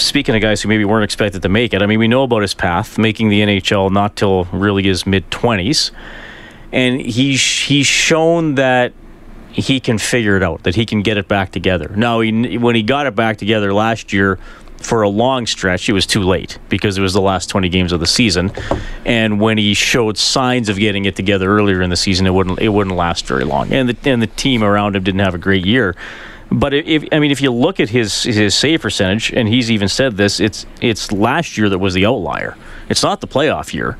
speaking 0.00 0.34
of 0.34 0.40
guys 0.40 0.62
who 0.62 0.68
maybe 0.68 0.84
weren't 0.84 1.04
expected 1.04 1.42
to 1.42 1.48
make 1.48 1.72
it, 1.74 1.82
I 1.82 1.86
mean, 1.86 1.98
we 1.98 2.08
know 2.08 2.22
about 2.22 2.42
his 2.42 2.54
path, 2.54 2.98
making 2.98 3.28
the 3.28 3.40
NHL 3.40 3.90
not 3.90 4.16
till 4.16 4.44
really 4.46 4.82
his 4.82 5.06
mid 5.06 5.30
twenties, 5.30 5.92
and 6.72 7.00
he's 7.00 7.40
he's 7.42 7.86
shown 7.86 8.56
that 8.56 8.92
he 9.50 9.80
can 9.80 9.98
figure 9.98 10.36
it 10.36 10.42
out, 10.42 10.62
that 10.62 10.74
he 10.74 10.86
can 10.86 11.02
get 11.02 11.16
it 11.16 11.26
back 11.26 11.50
together. 11.50 11.92
Now, 11.96 12.20
he, 12.20 12.56
when 12.58 12.76
he 12.76 12.82
got 12.82 13.06
it 13.06 13.14
back 13.14 13.36
together 13.36 13.72
last 13.72 14.12
year. 14.12 14.38
For 14.82 15.02
a 15.02 15.10
long 15.10 15.44
stretch, 15.44 15.90
it 15.90 15.92
was 15.92 16.06
too 16.06 16.22
late 16.22 16.58
because 16.70 16.96
it 16.96 17.02
was 17.02 17.12
the 17.12 17.20
last 17.20 17.50
20 17.50 17.68
games 17.68 17.92
of 17.92 18.00
the 18.00 18.06
season, 18.06 18.50
and 19.04 19.38
when 19.38 19.58
he 19.58 19.74
showed 19.74 20.16
signs 20.16 20.70
of 20.70 20.78
getting 20.78 21.04
it 21.04 21.16
together 21.16 21.54
earlier 21.54 21.82
in 21.82 21.90
the 21.90 21.98
season, 21.98 22.26
it 22.26 22.30
wouldn't 22.30 22.60
it 22.60 22.70
wouldn't 22.70 22.96
last 22.96 23.26
very 23.26 23.44
long, 23.44 23.70
and 23.74 23.90
the 23.90 24.10
and 24.10 24.22
the 24.22 24.26
team 24.26 24.64
around 24.64 24.96
him 24.96 25.04
didn't 25.04 25.20
have 25.20 25.34
a 25.34 25.38
great 25.38 25.66
year. 25.66 25.94
But 26.50 26.74
if 26.74 27.04
I 27.12 27.20
mean, 27.20 27.30
if 27.30 27.40
you 27.40 27.52
look 27.52 27.78
at 27.78 27.90
his 27.90 28.24
his 28.24 28.54
save 28.54 28.82
percentage, 28.82 29.32
and 29.32 29.48
he's 29.48 29.70
even 29.70 29.88
said 29.88 30.16
this, 30.16 30.40
it's 30.40 30.66
it's 30.80 31.12
last 31.12 31.56
year 31.56 31.68
that 31.68 31.78
was 31.78 31.94
the 31.94 32.06
outlier. 32.06 32.56
It's 32.88 33.02
not 33.02 33.20
the 33.20 33.28
playoff 33.28 33.72
year. 33.72 33.96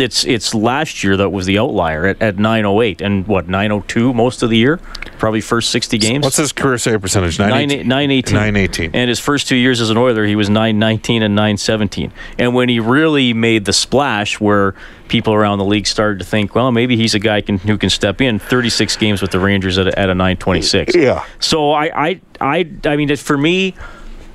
It's 0.00 0.24
it's 0.24 0.54
last 0.54 1.02
year 1.02 1.16
that 1.16 1.30
was 1.30 1.46
the 1.46 1.58
outlier 1.58 2.06
at, 2.06 2.22
at 2.22 2.38
908 2.38 3.00
and 3.00 3.26
what 3.26 3.48
902 3.48 4.12
most 4.14 4.42
of 4.42 4.50
the 4.50 4.56
year, 4.56 4.78
probably 5.18 5.40
first 5.40 5.70
60 5.70 5.98
games. 5.98 6.24
What's 6.24 6.36
his 6.36 6.52
career 6.52 6.78
save 6.78 7.00
percentage? 7.00 7.38
918. 7.38 7.88
918. 7.88 8.34
918. 8.34 8.90
And 8.94 9.08
his 9.08 9.18
first 9.18 9.48
two 9.48 9.56
years 9.56 9.80
as 9.80 9.90
an 9.90 9.96
Oiler, 9.96 10.24
he 10.24 10.36
was 10.36 10.48
919 10.48 11.22
and 11.22 11.34
917. 11.34 12.12
And 12.38 12.54
when 12.54 12.68
he 12.68 12.80
really 12.80 13.32
made 13.32 13.64
the 13.64 13.72
splash, 13.72 14.40
where 14.40 14.74
people 15.08 15.34
around 15.34 15.58
the 15.58 15.64
league 15.64 15.86
started 15.86 16.18
to 16.18 16.24
think, 16.24 16.54
well, 16.54 16.70
maybe 16.70 16.96
he's 16.96 17.14
a 17.14 17.18
guy 17.18 17.40
can, 17.40 17.58
who 17.58 17.78
can 17.78 17.90
step 17.90 18.20
in, 18.20 18.38
36 18.38 18.96
games 18.96 19.22
with 19.22 19.30
the 19.30 19.40
Rangers 19.40 19.78
at 19.78 19.88
a, 19.88 19.98
at 19.98 20.10
a 20.10 20.14
926. 20.14 20.94
Yeah. 20.94 21.24
So 21.40 21.72
I, 21.72 22.08
I, 22.08 22.20
I, 22.40 22.70
I 22.84 22.96
mean, 22.96 23.14
for 23.16 23.36
me, 23.36 23.74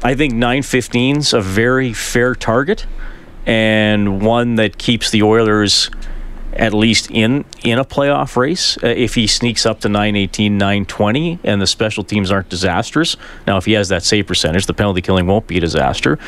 I 0.04 0.16
think 0.16 0.34
915's 0.34 1.34
a 1.34 1.42
very 1.42 1.94
fair 1.94 2.36
target 2.36 2.86
and 3.46 4.22
one 4.22 4.56
that 4.56 4.78
keeps 4.78 5.12
the 5.12 5.24
Oilers 5.24 5.90
at 6.56 6.74
least 6.74 7.10
in 7.10 7.46
in 7.64 7.80
a 7.80 7.86
playoff 7.86 8.36
race 8.38 8.78
uh, 8.84 8.88
if 8.88 9.16
he 9.16 9.26
sneaks 9.26 9.66
up 9.66 9.80
to 9.80 9.90
918 9.90 10.58
920 10.58 11.40
and 11.44 11.62
the 11.62 11.68
special 11.68 12.04
teams 12.04 12.32
aren't 12.32 12.50
disastrous. 12.50 13.18
Now 13.48 13.58
if 13.58 13.66
he 13.66 13.74
has 13.74 13.90
that 13.90 14.04
save 14.04 14.28
percentage 14.28 14.66
the 14.68 14.74
penalty 14.74 15.02
killing 15.02 15.26
won't 15.26 15.48
be 15.48 15.58
a 15.58 15.60
disaster. 15.60 16.20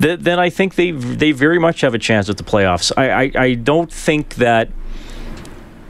Th- 0.00 0.18
then 0.18 0.38
i 0.38 0.48
think 0.48 0.76
they 0.76 0.90
they 0.90 1.32
very 1.32 1.58
much 1.58 1.82
have 1.82 1.94
a 1.94 1.98
chance 1.98 2.28
at 2.28 2.38
the 2.38 2.44
playoffs. 2.44 2.92
I 2.96 3.24
i, 3.24 3.32
I 3.34 3.54
don't 3.54 3.92
think 3.92 4.36
that 4.36 4.70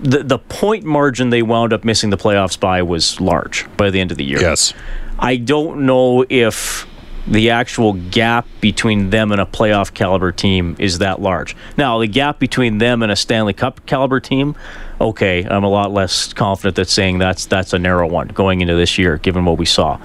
the, 0.00 0.22
the 0.22 0.38
point 0.38 0.84
margin 0.84 1.30
they 1.30 1.42
wound 1.42 1.72
up 1.72 1.84
missing 1.84 2.10
the 2.10 2.18
playoffs 2.18 2.58
by 2.58 2.82
was 2.82 3.20
large 3.20 3.66
by 3.76 3.90
the 3.90 4.00
end 4.00 4.10
of 4.10 4.18
the 4.18 4.24
year. 4.24 4.40
Yes. 4.40 4.74
I 5.18 5.36
don't 5.36 5.86
know 5.86 6.24
if 6.28 6.86
the 7.26 7.50
actual 7.50 7.94
gap 7.94 8.46
between 8.60 9.10
them 9.10 9.32
and 9.32 9.40
a 9.40 9.46
playoff 9.46 9.94
caliber 9.94 10.30
team 10.30 10.76
is 10.78 10.98
that 10.98 11.20
large. 11.20 11.56
Now, 11.76 11.98
the 11.98 12.06
gap 12.06 12.38
between 12.38 12.78
them 12.78 13.02
and 13.02 13.10
a 13.10 13.16
Stanley 13.16 13.54
Cup 13.54 13.84
caliber 13.86 14.20
team, 14.20 14.54
okay, 15.00 15.44
I'm 15.44 15.64
a 15.64 15.68
lot 15.68 15.92
less 15.92 16.32
confident 16.32 16.76
that 16.76 16.88
saying 16.88 17.18
that's 17.18 17.46
that's 17.46 17.72
a 17.72 17.78
narrow 17.78 18.06
one 18.06 18.28
going 18.28 18.60
into 18.60 18.74
this 18.74 18.98
year, 18.98 19.16
given 19.18 19.44
what 19.44 19.58
we 19.58 19.66
saw. 19.66 19.98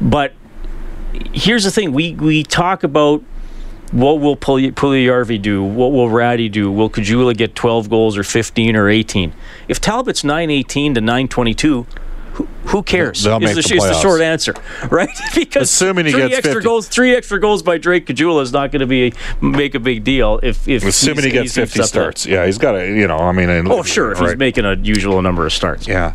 But 0.00 0.34
here's 1.32 1.64
the 1.64 1.70
thing: 1.70 1.92
we 1.92 2.14
we 2.14 2.42
talk 2.44 2.84
about 2.84 3.22
what 3.92 4.20
will 4.20 4.36
Puljujarvi 4.36 5.40
do? 5.42 5.62
What 5.62 5.92
will 5.92 6.08
Rattie 6.08 6.48
do? 6.48 6.72
Will 6.72 6.88
Caggiula 6.88 7.36
get 7.36 7.54
12 7.54 7.90
goals 7.90 8.16
or 8.16 8.24
15 8.24 8.74
or 8.74 8.88
18? 8.88 9.34
If 9.68 9.80
Talbot's 9.80 10.24
918 10.24 10.94
to 10.94 11.00
922, 11.02 11.86
who, 12.62 12.68
who 12.68 12.82
cares? 12.82 13.22
They'll 13.22 13.36
is, 13.36 13.42
make 13.56 13.64
the, 13.64 13.68
the 13.68 13.74
is 13.76 13.82
the 13.84 14.00
short 14.00 14.20
answer, 14.20 14.54
right? 14.90 15.08
because 15.34 15.62
Assuming 15.70 16.06
he 16.06 16.12
three 16.12 16.20
gets 16.22 16.34
extra 16.38 16.54
50. 16.54 16.64
goals, 16.66 16.88
three 16.88 17.14
extra 17.14 17.40
goals 17.40 17.62
by 17.62 17.78
Drake 17.78 18.06
Caggiula 18.06 18.42
is 18.42 18.52
not 18.52 18.70
going 18.72 18.80
to 18.80 18.86
be 18.86 19.12
make 19.40 19.74
a 19.74 19.80
big 19.80 20.04
deal 20.04 20.40
if 20.42 20.66
if 20.68 20.84
Assuming 20.84 21.24
he's- 21.24 21.24
he 21.24 21.30
gets 21.32 21.54
he's 21.54 21.54
50 21.54 21.80
up 21.80 21.82
to- 21.84 21.88
starts. 21.88 22.26
Yeah, 22.26 22.46
he's 22.46 22.58
got 22.58 22.72
to, 22.72 22.86
you 22.86 23.06
know, 23.06 23.16
I 23.18 23.32
mean. 23.32 23.48
and- 23.50 23.70
Oh, 23.70 23.82
sure, 23.82 24.12
if 24.12 24.18
he's 24.18 24.36
making 24.36 24.64
a 24.64 24.74
usual 24.76 25.22
number 25.22 25.46
of 25.46 25.52
starts. 25.52 25.86
Yeah. 25.88 26.14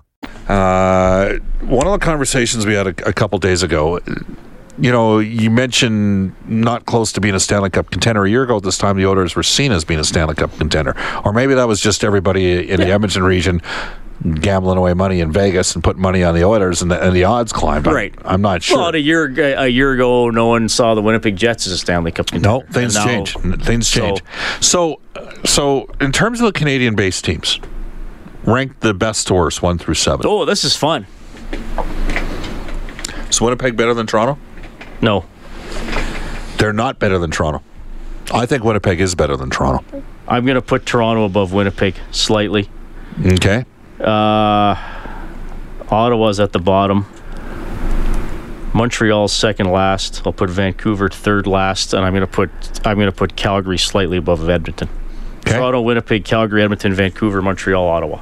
Uh, 0.47 1.35
one 1.61 1.85
of 1.87 1.93
the 1.93 1.99
conversations 2.03 2.65
we 2.65 2.73
had 2.73 2.87
a, 2.87 3.09
a 3.09 3.13
couple 3.13 3.37
days 3.39 3.63
ago, 3.63 3.99
you 4.79 4.91
know, 4.91 5.19
you 5.19 5.49
mentioned 5.51 6.33
not 6.47 6.85
close 6.85 7.11
to 7.13 7.21
being 7.21 7.35
a 7.35 7.39
Stanley 7.39 7.69
Cup 7.69 7.91
contender 7.91 8.25
a 8.25 8.29
year 8.29 8.43
ago. 8.43 8.57
At 8.57 8.63
this 8.63 8.77
time, 8.77 8.97
the 8.97 9.05
Oilers 9.05 9.35
were 9.35 9.43
seen 9.43 9.71
as 9.71 9.85
being 9.85 9.99
a 9.99 10.03
Stanley 10.03 10.35
Cup 10.35 10.57
contender, 10.57 10.95
or 11.23 11.33
maybe 11.33 11.53
that 11.53 11.67
was 11.67 11.79
just 11.81 12.03
everybody 12.03 12.69
in 12.69 12.79
the 12.79 12.87
Edmonton 12.87 13.23
region 13.23 13.61
gambling 14.39 14.77
away 14.77 14.93
money 14.93 15.19
in 15.19 15.31
Vegas 15.31 15.73
and 15.73 15.83
putting 15.83 16.01
money 16.01 16.23
on 16.23 16.35
the 16.35 16.43
Oilers, 16.43 16.83
and 16.83 16.91
the, 16.91 17.03
and 17.03 17.15
the 17.15 17.23
odds 17.23 17.51
climbed. 17.51 17.87
I'm- 17.87 17.95
Right. 17.95 18.13
I'm, 18.23 18.41
not 18.41 18.61
sure. 18.61 18.77
Well, 18.77 18.93
a 18.93 18.97
year 18.99 19.25
a 19.57 19.67
year 19.67 19.93
ago, 19.93 20.29
no 20.29 20.45
one 20.47 20.69
saw 20.69 20.93
the 20.93 21.01
Winnipeg 21.01 21.35
Jets 21.35 21.65
as 21.65 21.73
a 21.73 21.77
Stanley 21.77 22.11
Cup 22.11 22.27
contender. 22.27 22.65
no, 22.65 22.71
things 22.71 22.93
now- 22.95 23.05
change. 23.05 23.33
Things 23.63 23.87
so- 23.87 23.99
change. 24.01 24.23
So, 24.59 24.99
so 25.43 25.89
in 25.99 26.11
terms 26.11 26.39
of 26.39 26.45
the 26.45 26.51
Canadian-based 26.57 27.25
teams, 27.25 27.59
rank 28.43 28.79
the 28.81 28.93
best 28.93 29.29
worst, 29.31 29.61
one 29.61 29.77
through 29.77 29.93
seven. 29.95 30.25
Oh, 30.27 30.45
this 30.45 30.63
is 30.63 30.75
fun. 30.75 31.05
Is 33.29 33.39
Winnipeg 33.41 33.75
better 33.77 33.93
than 33.93 34.07
Toronto? 34.07 34.37
No, 35.01 35.25
They're 36.57 36.73
not 36.73 36.99
better 36.99 37.17
than 37.17 37.31
Toronto. 37.31 37.63
I 38.33 38.45
think 38.45 38.63
Winnipeg 38.63 39.01
is 39.01 39.15
better 39.15 39.35
than 39.35 39.49
Toronto. 39.49 40.03
I'm 40.27 40.45
going 40.45 40.55
to 40.55 40.61
put 40.61 40.85
Toronto 40.85 41.25
above 41.25 41.51
Winnipeg 41.53 41.95
slightly. 42.11 42.69
Okay. 43.25 43.65
Uh, 43.99 44.75
Ottawa's 45.89 46.39
at 46.39 46.51
the 46.53 46.59
bottom. 46.59 47.05
Montreal's 48.73 49.33
second 49.33 49.71
last. 49.71 50.21
I'll 50.25 50.31
put 50.33 50.49
Vancouver 50.49 51.09
third 51.09 51.45
last, 51.47 51.93
and 51.93 52.05
I'm 52.05 52.13
going 52.13 52.21
to 52.25 52.31
put 52.31 52.49
I'm 52.85 52.95
going 52.97 53.11
to 53.11 53.15
put 53.15 53.35
Calgary 53.35 53.77
slightly 53.77 54.17
above 54.17 54.47
Edmonton. 54.49 54.87
Okay. 55.39 55.57
Toronto, 55.57 55.81
Winnipeg, 55.81 56.23
Calgary, 56.23 56.61
Edmonton, 56.63 56.93
Vancouver, 56.93 57.41
Montreal, 57.41 57.85
Ottawa. 57.85 58.21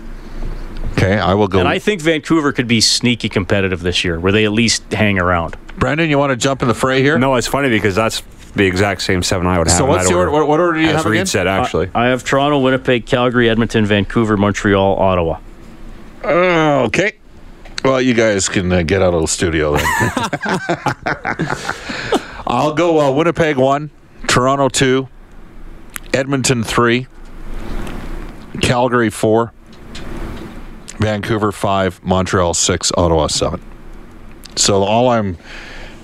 Okay. 1.00 1.18
I 1.18 1.34
will 1.34 1.48
go. 1.48 1.60
And 1.60 1.68
I 1.68 1.80
think 1.80 2.02
Vancouver 2.02 2.52
could 2.52 2.68
be 2.68 2.82
sneaky 2.82 3.30
competitive 3.30 3.82
this 3.82 4.04
year, 4.04 4.20
where 4.20 4.32
they 4.32 4.46
at 4.46 4.52
least 4.52 4.92
hang 4.92 5.20
around. 5.20 5.56
Brandon, 5.78 6.10
you 6.10 6.18
want 6.18 6.32
to 6.32 6.36
jump 6.36 6.62
in 6.62 6.68
the 6.68 6.74
fray 6.74 7.02
here? 7.02 7.18
No, 7.18 7.36
it's 7.36 7.48
funny 7.48 7.70
because 7.70 7.96
that's 7.96 8.22
the 8.56 8.66
exact 8.66 9.02
same 9.02 9.24
seven 9.24 9.48
I 9.48 9.58
would 9.58 9.68
have. 9.68 9.78
So 9.78 9.86
what's 9.86 10.04
that 10.04 10.10
the 10.10 10.18
order? 10.18 10.32
What, 10.32 10.48
what 10.48 10.60
order 10.60 10.74
do 10.74 10.82
you 10.82 10.90
As 10.90 10.98
have 10.98 11.06
Reid 11.06 11.20
again? 11.20 11.26
said, 11.28 11.48
actually. 11.48 11.90
I 11.96 12.08
have 12.08 12.26
Toronto, 12.26 12.60
Winnipeg, 12.60 13.06
Calgary, 13.06 13.50
Edmonton, 13.50 13.86
Vancouver, 13.86 14.36
Montreal, 14.36 14.98
Ottawa. 14.98 15.40
Oh, 16.24 16.84
okay. 16.86 17.14
Well, 17.86 18.02
you 18.02 18.14
guys 18.14 18.50
can 18.50 18.72
uh, 18.72 18.82
get 18.82 19.02
out 19.02 19.14
of 19.14 19.22
the 19.22 19.28
studio 19.28 19.78
then. 19.78 19.86
I'll 22.46 22.74
go 22.74 23.00
uh, 23.00 23.12
Winnipeg 23.12 23.56
one, 23.56 23.90
Toronto 24.28 24.68
two, 24.68 25.08
Edmonton 26.14 26.64
three, 26.64 27.08
Calgary 28.62 29.10
four, 29.10 29.54
Vancouver 31.00 31.52
five, 31.52 32.04
Montreal 32.04 32.54
six, 32.54 32.92
Ottawa 32.96 33.28
seven. 33.28 33.62
So 34.56 34.84
all 34.84 35.10
I'm, 35.10 35.38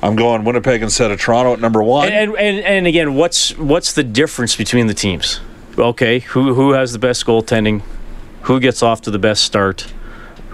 I'm 0.01 0.15
going 0.15 0.43
Winnipeg 0.43 0.81
instead 0.81 1.11
of 1.11 1.19
Toronto 1.19 1.53
at 1.53 1.59
number 1.59 1.83
one. 1.83 2.09
And, 2.09 2.35
and 2.37 2.65
and 2.65 2.87
again, 2.87 3.15
what's 3.15 3.57
what's 3.57 3.93
the 3.93 4.03
difference 4.03 4.55
between 4.55 4.87
the 4.87 4.93
teams? 4.93 5.41
Okay, 5.77 6.19
who 6.19 6.53
who 6.53 6.71
has 6.71 6.93
the 6.93 6.99
best 6.99 7.25
goaltending? 7.25 7.81
Who 8.43 8.59
gets 8.59 8.81
off 8.81 9.01
to 9.01 9.11
the 9.11 9.19
best 9.19 9.43
start? 9.43 9.93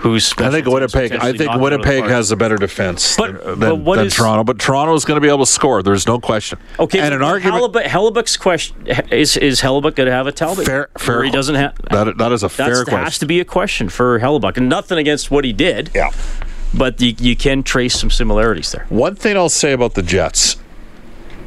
Who's 0.02 0.34
I 0.38 0.50
think 0.50 0.66
Winnipeg. 0.66 1.12
I 1.14 1.32
think 1.32 1.46
not 1.46 1.60
go 1.60 1.70
to 1.70 1.78
the 1.78 1.78
Winnipeg 1.84 2.04
has 2.06 2.32
a 2.32 2.36
better 2.36 2.58
defense 2.58 3.16
But- 3.16 3.44
than, 3.46 3.60
but 3.60 3.76
what 3.76 3.98
than 3.98 4.08
is- 4.08 4.16
Toronto. 4.16 4.44
But 4.44 4.58
Toronto 4.58 4.96
is 4.96 5.06
going 5.06 5.18
to 5.18 5.22
be 5.22 5.28
able 5.28 5.46
to 5.46 5.52
score. 5.52 5.84
There's 5.84 6.08
no 6.08 6.20
question. 6.20 6.58
Okay, 6.80 7.00
and 7.00 7.14
an 7.14 7.22
argument. 7.22 7.62
Hellebuyck, 7.62 7.84
Hellebuyck's 7.86 8.36
question 8.36 8.76
is: 9.12 9.38
Is 9.38 9.62
Hellebuyck 9.62 9.94
going 9.96 10.08
to 10.08 10.12
have 10.12 10.26
a 10.26 10.32
Talbot? 10.32 10.66
Fair- 10.66 10.90
fair- 10.98 11.24
he 11.24 11.30
doesn't 11.30 11.54
have. 11.56 11.76
That, 11.92 12.18
that 12.18 12.32
is 12.32 12.42
a 12.42 12.50
fair 12.50 12.78
that 12.78 12.84
question. 12.86 13.04
has 13.04 13.20
to 13.20 13.26
be 13.28 13.40
a 13.40 13.46
question 13.46 13.90
for 13.90 14.20
Hellebuyck, 14.20 14.58
and 14.58 14.68
nothing 14.68 14.98
against 14.98 15.30
what 15.30 15.46
he 15.46 15.54
did. 15.54 15.92
Yeah. 15.94 16.10
But 16.74 17.00
you, 17.02 17.14
you 17.20 17.36
can 17.36 17.62
trace 17.64 18.00
some 18.00 18.10
similarities 18.10 18.72
there. 18.72 18.86
One 18.90 19.14
thing 19.16 19.36
I'll 19.38 19.50
say 19.50 19.74
about 19.74 19.94
the 19.94 20.02
Jets, 20.02 20.56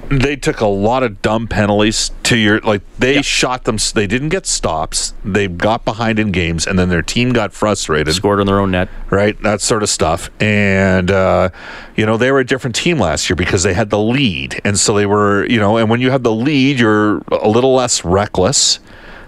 they 0.09 0.37
took 0.37 0.61
a 0.61 0.67
lot 0.67 1.03
of 1.03 1.23
dumb 1.23 1.49
penalties 1.49 2.11
to 2.25 2.37
your 2.37 2.61
like 2.61 2.83
they 2.99 3.23
shot 3.23 3.65
them. 3.65 3.79
They 3.95 4.07
didn't 4.07 4.29
get 4.31 4.47
stops. 4.47 5.15
They 5.25 5.49
got 5.49 5.85
behind 5.85 6.19
in 6.19 6.33
games, 6.33 6.67
and 6.67 6.79
then 6.79 6.89
their 6.89 7.03
team 7.03 7.33
got 7.33 7.53
frustrated. 7.53 8.15
Scored 8.15 8.41
on 8.41 8.47
their 8.47 8.61
own 8.61 8.71
net. 8.71 8.89
right? 9.15 9.41
That 9.43 9.61
sort 9.61 9.83
of 9.83 9.89
stuff. 9.89 10.31
And, 10.41 11.11
uh, 11.11 11.51
you 11.97 12.05
know, 12.05 12.17
they 12.17 12.31
were 12.31 12.41
a 12.41 12.47
different 12.47 12.77
team 12.77 12.99
last 12.99 13.29
year 13.31 13.37
because 13.37 13.63
they 13.63 13.75
had 13.75 13.91
the 13.91 13.99
lead. 13.99 14.61
And 14.65 14.79
so 14.79 14.95
they 14.95 15.07
were, 15.07 15.47
you 15.47 15.59
know, 15.59 15.77
and 15.77 15.89
when 15.89 16.01
you 16.01 16.11
have 16.11 16.23
the 16.23 16.33
lead, 16.33 16.79
you're 16.79 17.19
a 17.29 17.49
little 17.49 17.75
less 17.75 18.05
reckless. 18.05 18.81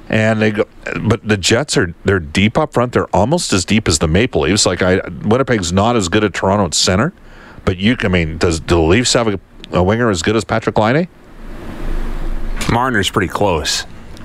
And 0.09 0.41
they 0.41 0.53
go, 0.53 0.65
but 1.01 1.27
the 1.27 1.37
Jets 1.37 1.77
are, 1.77 1.93
they're 2.05 2.21
deep 2.21 2.57
up 2.57 2.75
front. 2.75 2.93
They're 2.93 3.09
almost 3.15 3.53
as 3.53 3.65
deep 3.65 3.89
as 3.89 3.99
the 3.99 4.07
Maple 4.07 4.43
Leafs. 4.43 4.65
Like, 4.65 4.83
I, 4.83 5.01
Winnipeg's 5.25 5.73
not 5.73 5.97
as 5.97 6.09
good 6.09 6.23
at 6.23 6.33
Toronto 6.33 6.67
at 6.67 6.75
center. 6.75 7.13
But 7.65 7.79
you, 7.79 7.97
I 8.01 8.09
mean, 8.09 8.39
does 8.39 8.61
do 8.61 8.77
the 8.77 8.81
Leafs 8.81 9.15
have 9.15 9.27
a, 9.27 9.41
a 9.73 9.83
winger 9.83 10.11
as 10.11 10.23
good 10.23 10.37
as 10.37 10.45
Patrik 10.45 10.79
Laine? 10.79 11.09
Marner's 12.71 13.11
pretty 13.11 13.29
close. 13.29 13.85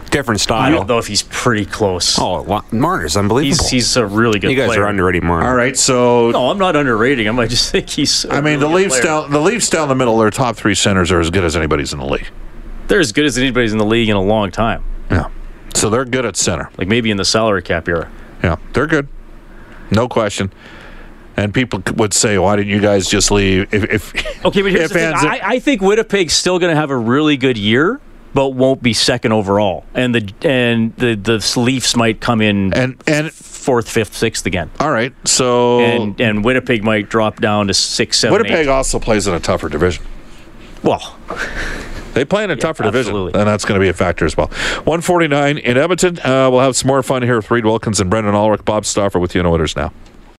Different 0.10 0.41
style. 0.41 0.60
I 0.62 0.65
style. 0.67 0.77
don't 0.80 0.88
know 0.88 0.97
if 0.97 1.08
he's 1.08 1.23
pretty 1.23 1.65
close. 1.65 2.19
Oh, 2.19 2.41
wa- 2.41 2.63
Marner's 2.71 3.15
unbelievable. 3.15 3.63
he's 3.63 3.69
he's 3.69 3.95
a 3.97 4.06
really 4.06 4.39
good. 4.39 4.51
you 4.51 4.58
guys 4.58 4.67
player. 4.67 4.84
are 4.84 4.88
underrating 4.89 5.25
Marner. 5.25 5.47
All 5.47 5.56
right. 5.56 5.77
So, 5.77 6.32
No, 6.32 6.49
I'm 6.49 6.58
not 6.58 6.75
underrating 6.75 7.25
him. 7.27 7.39
I 7.39 7.47
just 7.47 7.71
think 7.71 7.89
he's. 7.89 8.25
I 8.25 8.38
I 8.38 8.41
mean, 8.41 8.60
the 8.60 8.67
Leafs 8.67 8.99
down, 8.99 9.32
the 9.32 9.39
Leafs 9.39 9.69
down 9.69 9.88
the 9.88 9.95
middle, 9.95 10.17
their 10.17 10.30
top 10.30 10.58
three 10.58 10.75
centers 10.75 11.12
are 11.13 11.19
as 11.21 11.30
good 11.30 11.45
as 11.45 11.56
anybody's 11.56 11.93
in 11.93 11.99
the 11.99 12.06
league. 12.06 12.27
They're 12.88 12.99
as 12.99 13.13
good 13.13 13.25
as 13.25 13.38
anybody's 13.38 13.71
in 13.71 13.77
the 13.77 13.86
league 13.86 14.10
in 14.10 14.17
a 14.17 14.21
long 14.21 14.51
time. 14.51 14.84
Yeah. 15.10 15.30
So 15.73 15.89
they're 15.89 16.04
good 16.04 16.25
at 16.25 16.36
center. 16.36 16.69
Like 16.77 16.89
maybe 16.89 17.10
in 17.10 17.15
the 17.15 17.23
salary 17.23 17.62
cap 17.62 17.88
era. 17.88 18.12
Yeah, 18.43 18.58
they're 18.73 18.88
good. 18.88 19.08
No 19.91 20.10
question. 20.10 20.51
And 21.41 21.54
people 21.54 21.82
would 21.95 22.13
say, 22.13 22.38
why 22.38 22.56
didn't 22.56 22.69
you 22.71 22.80
guys 22.82 23.08
just 23.10 23.32
leave? 23.32 23.73
If, 23.73 23.84
if 23.86 24.45
Okay, 24.45 24.62
but 24.62 24.71
here's 24.71 24.86
if 24.86 24.93
the 24.93 24.99
thing. 24.99 25.13
I, 25.13 25.39
I 25.43 25.60
think 25.60 25.82
Winnipeg's 25.82 26.34
still 26.34 26.60
going 26.60 26.73
to 26.73 26.80
have 26.80 26.91
a 26.91 26.97
really 26.97 27.36
good 27.38 27.58
year, 27.58 27.99
but 28.34 28.49
won't 28.49 28.84
be 28.84 28.93
second 28.93 29.32
overall. 29.32 29.84
And 29.95 30.13
the 30.13 30.34
and 30.47 30.95
the 30.97 31.15
the 31.15 31.60
Leafs 31.60 31.95
might 31.95 32.21
come 32.21 32.41
in 32.41 32.73
and 32.73 33.01
and 33.08 33.32
fourth, 33.32 33.89
fifth, 33.89 34.15
sixth 34.15 34.45
again. 34.45 34.69
all 34.80 34.91
right, 34.91 35.13
so 35.27 35.80
And 35.80 36.19
and 36.21 36.43
Winnipeg 36.45 36.84
might 36.84 37.10
drop 37.10 37.41
down 37.41 37.67
to 37.67 37.73
six, 37.73 38.19
seven, 38.19 38.34
Winnipeg 38.34 38.67
eight. 38.67 38.69
also 38.69 38.99
plays 38.99 39.25
in 39.27 39.34
a 39.34 39.39
tougher 39.39 39.67
division. 39.69 40.04
Well, 40.84 41.17
They 42.13 42.25
play 42.25 42.43
in 42.43 42.51
a 42.51 42.56
tougher 42.67 42.84
division, 42.84 43.12
absolutely. 43.12 43.39
and 43.39 43.47
that's 43.47 43.65
going 43.65 43.80
to 43.80 43.84
be 43.84 43.89
a 43.89 43.93
factor 43.93 44.25
as 44.25 44.36
well. 44.38 44.47
149 44.47 45.58
in 45.58 45.77
Edmonton. 45.77 46.19
Uh, 46.19 46.49
we'll 46.51 46.60
have 46.60 46.75
some 46.75 46.88
more 46.88 47.01
fun 47.04 47.21
here 47.23 47.38
with 47.38 47.49
Reid 47.49 47.65
Wilkins 47.65 47.99
and 47.99 48.10
Brendan 48.10 48.36
Ulrich. 48.36 48.65
Bob 48.65 48.86
Stauffer 48.86 49.17
with 49.19 49.34
you 49.34 49.41
in 49.41 49.47
Oilers 49.47 49.75
now. 49.75 49.93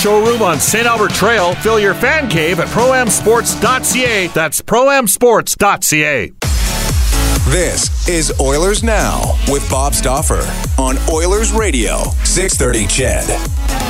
showroom 0.00 0.40
on 0.40 0.58
St. 0.58 0.86
Albert 0.86 1.12
Trail. 1.12 1.54
Fill 1.56 1.78
your 1.78 1.94
fan 1.94 2.28
cave 2.28 2.58
at 2.58 2.68
proamsports.ca. 2.68 4.28
That's 4.28 4.62
proamsports.ca. 4.62 6.32
This 7.50 8.08
is 8.08 8.32
Oilers 8.40 8.82
Now 8.82 9.34
with 9.48 9.68
Bob 9.68 9.92
Stauffer 9.94 10.46
on 10.80 10.96
Oilers 11.10 11.52
Radio, 11.52 12.04
630 12.24 12.86
Ched. 12.86 13.89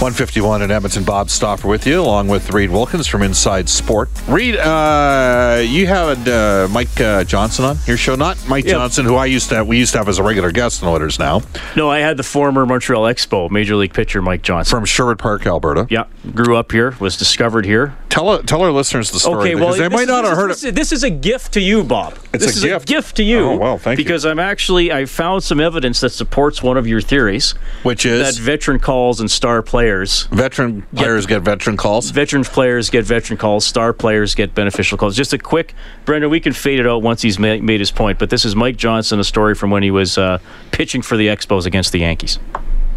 151 0.00 0.60
in 0.62 0.70
Edmonton. 0.70 1.04
Bob 1.04 1.30
Stauffer 1.30 1.68
with 1.68 1.86
you, 1.86 2.00
along 2.00 2.28
with 2.28 2.50
Reid 2.52 2.68
Wilkins 2.70 3.06
from 3.06 3.22
Inside 3.22 3.68
Sport. 3.68 4.10
Reid, 4.28 4.56
uh, 4.56 5.62
you 5.64 5.86
had 5.86 6.28
uh, 6.28 6.68
Mike 6.70 7.00
uh, 7.00 7.24
Johnson 7.24 7.64
on 7.64 7.76
your 7.86 7.96
show, 7.96 8.14
not 8.14 8.36
Mike 8.48 8.64
Yep. 8.64 8.72
Johnson, 8.72 9.06
who 9.06 9.14
I 9.14 9.26
used 9.26 9.48
to 9.50 9.54
have, 9.56 9.66
we 9.68 9.78
used 9.78 9.92
to 9.92 9.98
have 9.98 10.08
as 10.08 10.18
a 10.18 10.22
regular 10.22 10.50
guest 10.50 10.82
in 10.82 10.88
Oilers 10.88 11.18
now, 11.18 11.42
no, 11.76 11.88
I 11.90 12.00
had 12.00 12.16
the 12.16 12.22
former 12.22 12.66
Montreal 12.66 13.04
Expo 13.04 13.50
Major 13.50 13.76
League 13.76 13.94
pitcher 13.94 14.20
Mike 14.20 14.42
Johnson. 14.42 14.76
from 14.78 14.84
Sherwood 14.84 15.18
Park, 15.18 15.46
Alberta. 15.46 15.86
yeah, 15.88 16.04
grew 16.34 16.56
up 16.56 16.72
here, 16.72 16.94
was 17.00 17.16
discovered 17.16 17.64
here. 17.64 17.96
Tell 18.10 18.38
tell 18.44 18.62
our 18.62 18.70
listeners 18.70 19.10
the 19.10 19.18
story 19.18 19.50
Okay, 19.50 19.54
well, 19.56 19.74
they 19.74 19.88
might 19.88 20.02
is- 20.02 20.08
not 20.08 20.24
have 20.24 20.36
heard 20.36 20.50
this 20.50 20.62
it. 20.62 20.68
is- 20.68 20.74
This 20.74 20.92
is 20.92 21.02
a 21.02 21.10
gift 21.10 21.52
to 21.54 21.60
you, 21.60 21.82
Bob. 21.82 22.14
It's 22.32 22.44
this 22.44 22.54
a 22.54 22.58
is 22.58 22.62
gift. 22.64 22.88
a 22.90 22.92
gift 22.92 23.16
to 23.16 23.24
you. 23.24 23.40
Oh, 23.40 23.56
wow, 23.56 23.76
thank 23.76 23.98
you. 23.98 24.04
Because 24.04 24.24
I'm 24.24 24.38
actually 24.38 24.92
I 24.92 25.04
found 25.06 25.42
some 25.42 25.58
evidence 25.58 25.98
that 26.00 26.10
supports 26.10 26.62
one 26.62 26.76
of 26.76 26.86
your 26.86 27.00
theories, 27.00 27.54
Which 27.82 28.06
is 28.06 28.36
that 28.36 28.40
veteran 28.40 28.78
calls 28.78 29.18
and 29.18 29.28
star 29.28 29.62
players, 29.62 29.83
veteran 30.30 30.82
players 30.94 31.26
get 31.26 31.42
veteran 31.42 31.76
calls. 31.76 32.10
veteran 32.10 32.44
players 32.44 32.90
get 32.90 33.04
veteran 33.04 33.38
calls, 33.38 33.64
star 33.66 33.92
players 33.92 34.34
get 34.34 34.54
beneficial 34.54 34.98
calls. 34.98 35.16
Just 35.16 35.32
a 35.32 35.38
quick, 35.38 35.74
Brendan. 36.04 36.30
We 36.30 36.40
can 36.40 36.52
fade 36.52 36.80
it 36.80 36.86
out 36.86 37.02
once 37.02 37.22
he's 37.22 37.38
ma- 37.38 37.58
made 37.58 37.80
his 37.80 37.90
point. 37.90 38.18
But 38.18 38.30
this 38.30 38.44
is 38.44 38.56
Mike 38.56 38.76
Johnson, 38.76 39.20
a 39.20 39.24
story 39.24 39.54
from 39.54 39.70
when 39.70 39.82
he 39.82 39.90
was 39.90 40.16
uh, 40.18 40.38
pitching 40.70 41.02
for 41.02 41.16
the 41.16 41.28
Expos 41.28 41.66
against 41.66 41.92
the 41.92 42.00
Yankees. 42.00 42.38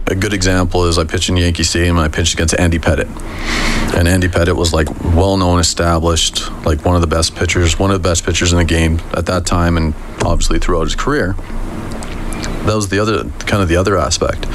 a 0.07 0.15
good 0.15 0.33
example 0.33 0.85
is 0.85 0.97
I 0.97 1.03
pitched 1.03 1.29
in 1.29 1.37
Yankee 1.37 1.63
Stadium 1.63 1.97
and 1.97 2.05
I 2.05 2.07
pitched 2.07 2.33
against 2.33 2.57
Andy 2.57 2.79
Pettitte. 2.79 3.09
And 3.97 4.07
Andy 4.07 4.27
Pettitte 4.27 4.55
was 4.55 4.73
like 4.73 4.87
well 5.15 5.35
known, 5.37 5.59
established, 5.59 6.49
like 6.65 6.85
one 6.85 6.95
of 6.95 7.01
the 7.01 7.07
best 7.07 7.35
pitchers, 7.35 7.77
one 7.77 7.91
of 7.91 8.01
the 8.01 8.07
best 8.09 8.23
pitchers 8.23 8.51
in 8.51 8.57
the 8.57 8.65
game 8.65 8.99
at 9.13 9.25
that 9.25 9.45
time 9.45 9.75
and 9.77 9.93
obviously 10.23 10.59
throughout 10.59 10.83
his 10.83 10.95
career. 10.95 11.35
That 12.67 12.75
was 12.75 12.89
the 12.89 12.99
other 12.99 13.23
kind 13.45 13.63
of 13.63 13.69
the 13.69 13.77
other 13.77 13.97
aspect 13.97 14.45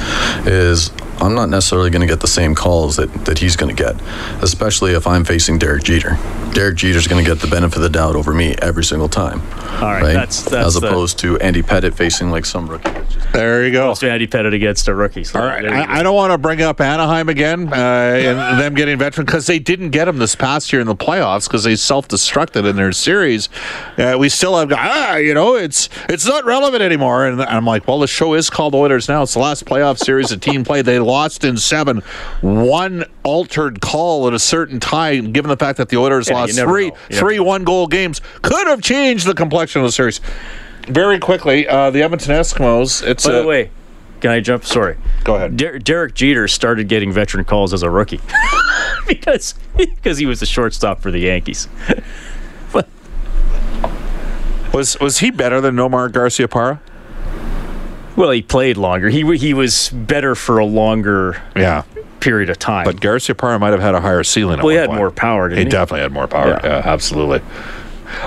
is 0.47 0.91
I'm 1.19 1.35
not 1.35 1.49
necessarily 1.49 1.89
going 1.89 2.01
to 2.01 2.07
get 2.07 2.19
the 2.19 2.27
same 2.27 2.55
calls 2.55 2.95
that, 2.97 3.11
that 3.25 3.39
he's 3.39 3.55
going 3.55 3.73
to 3.75 3.83
get, 3.83 3.95
especially 4.43 4.93
if 4.93 5.07
I'm 5.07 5.23
facing 5.25 5.57
Derek 5.59 5.83
Jeter. 5.83 6.17
Derek 6.53 6.75
Jeter's 6.77 7.07
going 7.07 7.23
to 7.23 7.29
get 7.29 7.39
the 7.39 7.47
benefit 7.47 7.77
of 7.77 7.83
the 7.83 7.89
doubt 7.89 8.15
over 8.15 8.33
me 8.33 8.55
every 8.61 8.83
single 8.83 9.09
time. 9.09 9.41
All 9.81 9.89
right, 9.91 10.03
that's- 10.13 10.43
that's 10.43 10.67
as 10.67 10.73
the- 10.79 10.87
opposed 10.87 11.19
to 11.19 11.37
Andy 11.39 11.61
Pettitte 11.63 11.93
facing 11.95 12.29
like 12.31 12.45
some 12.45 12.67
rookie. 12.67 12.89
There 13.31 13.65
you 13.65 13.71
go. 13.71 13.93
So 13.95 14.07
Andy 14.07 14.27
Pettitte 14.27 14.53
against 14.53 14.87
a 14.87 14.93
rookie. 14.93 15.23
So 15.23 15.39
All 15.39 15.45
right, 15.45 15.63
there 15.63 15.71
you 15.75 15.85
go. 15.85 15.91
I, 15.91 15.99
I 15.99 16.03
don't 16.03 16.13
want 16.15 16.31
to 16.33 16.37
bring 16.37 16.61
up 16.61 16.79
Anaheim 16.79 17.29
again 17.29 17.67
uh, 17.73 17.75
and 17.75 18.59
them 18.59 18.75
getting 18.75 18.97
veteran 18.99 19.25
because 19.25 19.47
they 19.47 19.57
didn't 19.57 19.89
get 19.89 20.07
him 20.07 20.17
this 20.17 20.35
past 20.35 20.71
year 20.71 20.81
in 20.81 20.87
the 20.87 20.95
playoffs 20.95 21.47
because 21.47 21.63
they 21.63 21.75
self-destructed 21.75 22.69
in 22.69 22.75
their 22.75 22.91
series. 22.91 23.49
Uh, 23.97 24.17
we 24.19 24.29
still 24.29 24.55
have 24.57 24.71
ah, 24.75 25.15
you 25.15 25.33
know, 25.33 25.55
it's 25.55 25.89
it's 26.09 26.27
not 26.27 26.45
relevant 26.45 26.83
anymore. 26.83 27.25
And 27.25 27.41
I'm 27.41 27.65
like, 27.65 27.87
well, 27.87 27.99
the 27.99 28.07
show 28.07 28.35
is 28.35 28.51
called 28.51 28.75
Oilers 28.75 29.07
now. 29.09 29.23
It's 29.23 29.33
the 29.33 29.39
last 29.39 29.65
playoff 29.65 29.97
series 29.97 30.29
the 30.29 30.37
team 30.37 30.63
played. 30.63 30.85
They 30.85 30.99
lost 30.99 31.12
in 31.43 31.57
seven. 31.57 31.99
One 32.41 33.05
altered 33.23 33.81
call 33.81 34.27
at 34.27 34.33
a 34.33 34.39
certain 34.39 34.79
time, 34.79 35.31
given 35.31 35.49
the 35.49 35.57
fact 35.57 35.77
that 35.77 35.89
the 35.89 35.97
Oilers 35.97 36.27
Yeah, 36.29 36.35
lost 36.35 36.57
three 36.59 37.37
know. 37.37 37.43
One 37.43 37.63
goal 37.63 37.87
games, 37.87 38.21
could 38.41 38.67
have 38.67 38.81
changed 38.81 39.25
the 39.27 39.33
complexion 39.33 39.81
of 39.81 39.87
the 39.87 39.91
series. 39.91 40.19
Very 40.87 41.19
quickly, 41.19 41.67
uh, 41.67 41.89
the 41.91 42.01
Edmonton 42.03 42.31
Eskimos. 42.35 43.05
It's 43.05 43.25
By 43.25 43.33
a, 43.33 43.41
the 43.41 43.47
way, 43.47 43.69
can 44.19 44.31
I 44.31 44.39
jump? 44.41 44.65
Sorry. 44.65 44.97
Go 45.23 45.35
ahead. 45.35 45.55
Der- 45.55 45.79
Derek 45.79 46.13
Jeter 46.13 46.47
started 46.47 46.87
getting 46.89 47.11
veteran 47.11 47.45
calls 47.45 47.73
as 47.73 47.83
a 47.83 47.89
rookie 47.89 48.19
because 49.07 49.53
because 49.77 50.17
he 50.17 50.25
was 50.25 50.39
the 50.41 50.45
shortstop 50.45 51.01
for 51.01 51.11
the 51.11 51.19
Yankees. 51.19 51.67
Was 54.73 54.99
was 54.99 55.19
he 55.19 55.29
better 55.29 55.61
than 55.61 55.75
Nomar 55.75 56.09
Garciaparra? 56.09 56.79
Well, 58.15 58.29
he 58.31 58.41
played 58.41 58.77
longer. 58.77 59.09
He 59.09 59.37
he 59.37 59.53
was 59.53 59.89
better 59.89 60.35
for 60.35 60.59
a 60.59 60.65
longer 60.65 61.41
Yeah, 61.55 61.83
period 62.19 62.49
of 62.49 62.59
time. 62.59 62.85
but 62.85 62.97
Garciaparra 62.97 63.59
might 63.59 63.71
have 63.71 63.81
had 63.81 63.95
a 63.95 64.01
higher 64.01 64.23
ceiling. 64.23 64.59
well, 64.59 64.69
he 64.69 64.75
had 64.75 64.87
point. 64.87 64.99
more 64.99 65.11
power. 65.11 65.49
He 65.49 65.55
Didn't 65.55 65.67
he, 65.67 65.71
definitely 65.71 66.01
had 66.01 66.11
more 66.11 66.27
power. 66.27 66.47
Yeah. 66.49 66.59
Yeah, 66.63 66.81
absolutely. 66.85 67.41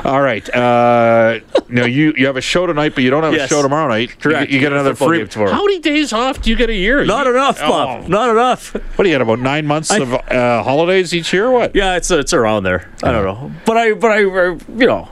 All 0.05 0.20
right. 0.20 0.49
Uh, 0.53 1.38
now 1.68 1.85
you 1.85 2.12
you 2.16 2.27
have 2.27 2.37
a 2.37 2.40
show 2.40 2.66
tonight, 2.66 2.96
but 2.96 3.05
you 3.05 3.11
don't 3.11 3.22
have 3.22 3.33
Yes. 3.35 3.44
a 3.49 3.55
show 3.55 3.62
tomorrow 3.62 3.87
night. 3.88 4.09
You 4.11 4.16
Correct. 4.16 4.40
get- 4.40 4.51
You, 4.51 4.59
get 4.59 4.72
another 4.72 4.96
free. 4.96 5.25
tomorrow. 5.29 5.53
How 5.53 5.64
many 5.64 5.79
days 5.79 6.12
off 6.12 6.42
do 6.42 6.51
you 6.51 6.57
get 6.57 6.68
a 6.68 6.75
year? 6.75 7.05
Not 7.05 7.27
You- 7.27 7.35
enough, 7.37 7.61
Oh. 7.62 7.68
Bob. 7.68 8.09
Not 8.09 8.31
enough. 8.31 8.75
What 8.96 9.05
do 9.05 9.09
you 9.09 9.14
get 9.14 9.20
about 9.20 9.38
nine 9.38 9.64
months 9.68 9.92
I- 9.92 9.99
of 9.99 10.12
uh, 10.14 10.62
holidays 10.64 11.14
each 11.14 11.33
year? 11.33 11.49
What? 11.53 11.77
Yeah, 11.77 11.94
it's 11.96 12.11
it's 12.11 12.33
around 12.33 12.64
there. 12.64 12.90
I 13.05 13.12
don't 13.12 13.25
know, 13.25 13.53
but 13.64 13.77
I 13.77 13.92
but 13.92 14.11
I, 14.11 14.16
I 14.16 14.57
you 14.77 14.87
know 14.88 15.09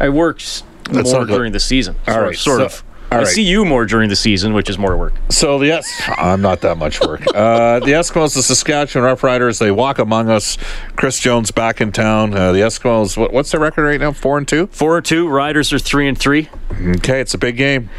I 0.00 0.08
worked 0.08 0.62
That's 0.90 1.12
more 1.12 1.26
during 1.26 1.52
the 1.52 1.60
season. 1.60 1.96
All 2.08 2.14
sort, 2.14 2.26
right, 2.26 2.36
sort 2.38 2.58
so- 2.60 2.64
of. 2.66 2.83
All 3.14 3.20
I 3.20 3.22
right. 3.24 3.32
see 3.32 3.42
you 3.42 3.64
more 3.64 3.86
during 3.86 4.08
the 4.08 4.16
season, 4.16 4.52
which 4.54 4.68
is 4.68 4.78
more 4.78 4.96
work. 4.96 5.14
So 5.30 5.58
the 5.58 5.66
yes, 5.66 5.86
I'm 6.18 6.40
not 6.42 6.60
that 6.62 6.76
much 6.78 7.00
work. 7.00 7.22
Uh, 7.34 7.80
the 7.80 7.92
Eskimos, 7.92 8.34
the 8.34 8.42
Saskatchewan 8.42 9.08
Roughriders, 9.16 9.58
they 9.58 9.70
walk 9.70 9.98
among 9.98 10.28
us. 10.30 10.56
Chris 10.96 11.18
Jones 11.18 11.50
back 11.50 11.80
in 11.80 11.90
town. 11.92 12.32
Uh, 12.34 12.52
the 12.52 12.60
Eskimos, 12.60 13.16
what, 13.16 13.32
what's 13.32 13.50
their 13.50 13.60
record 13.60 13.84
right 13.84 14.00
now? 14.00 14.12
Four 14.12 14.38
and 14.38 14.46
two. 14.46 14.68
Four 14.68 14.98
and 14.98 15.06
two. 15.06 15.28
Riders 15.28 15.72
are 15.72 15.78
three 15.78 16.06
and 16.08 16.16
three. 16.16 16.48
Okay, 16.72 17.20
it's 17.20 17.34
a 17.34 17.38
big 17.38 17.56
game. 17.56 17.90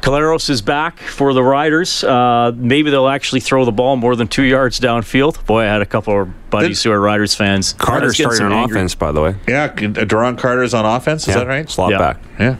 Collaros 0.00 0.48
is 0.48 0.62
back 0.62 0.98
for 1.00 1.34
the 1.34 1.42
Riders. 1.42 2.04
Uh, 2.04 2.52
maybe 2.54 2.88
they'll 2.90 3.08
actually 3.08 3.40
throw 3.40 3.64
the 3.64 3.72
ball 3.72 3.96
more 3.96 4.14
than 4.14 4.28
two 4.28 4.44
yards 4.44 4.78
downfield. 4.78 5.44
Boy, 5.44 5.62
I 5.62 5.66
had 5.66 5.82
a 5.82 5.86
couple 5.86 6.22
of 6.22 6.50
buddies 6.50 6.82
who 6.84 6.92
are 6.92 7.00
Riders 7.00 7.34
fans. 7.34 7.72
Carter's 7.72 8.16
starting 8.16 8.46
on 8.46 8.52
angry- 8.52 8.76
offense, 8.78 8.94
by 8.94 9.10
the 9.10 9.20
way. 9.20 9.34
Yeah, 9.48 9.64
uh, 9.64 9.68
Duron 9.76 10.38
Carter's 10.38 10.72
on 10.72 10.84
offense. 10.86 11.22
Is 11.26 11.34
Yeah, 11.34 11.40
that 11.40 11.48
right? 11.48 11.68
Slot 11.68 11.90
Yeah. 11.90 11.98
back. 11.98 12.18
Yeah. 12.38 12.56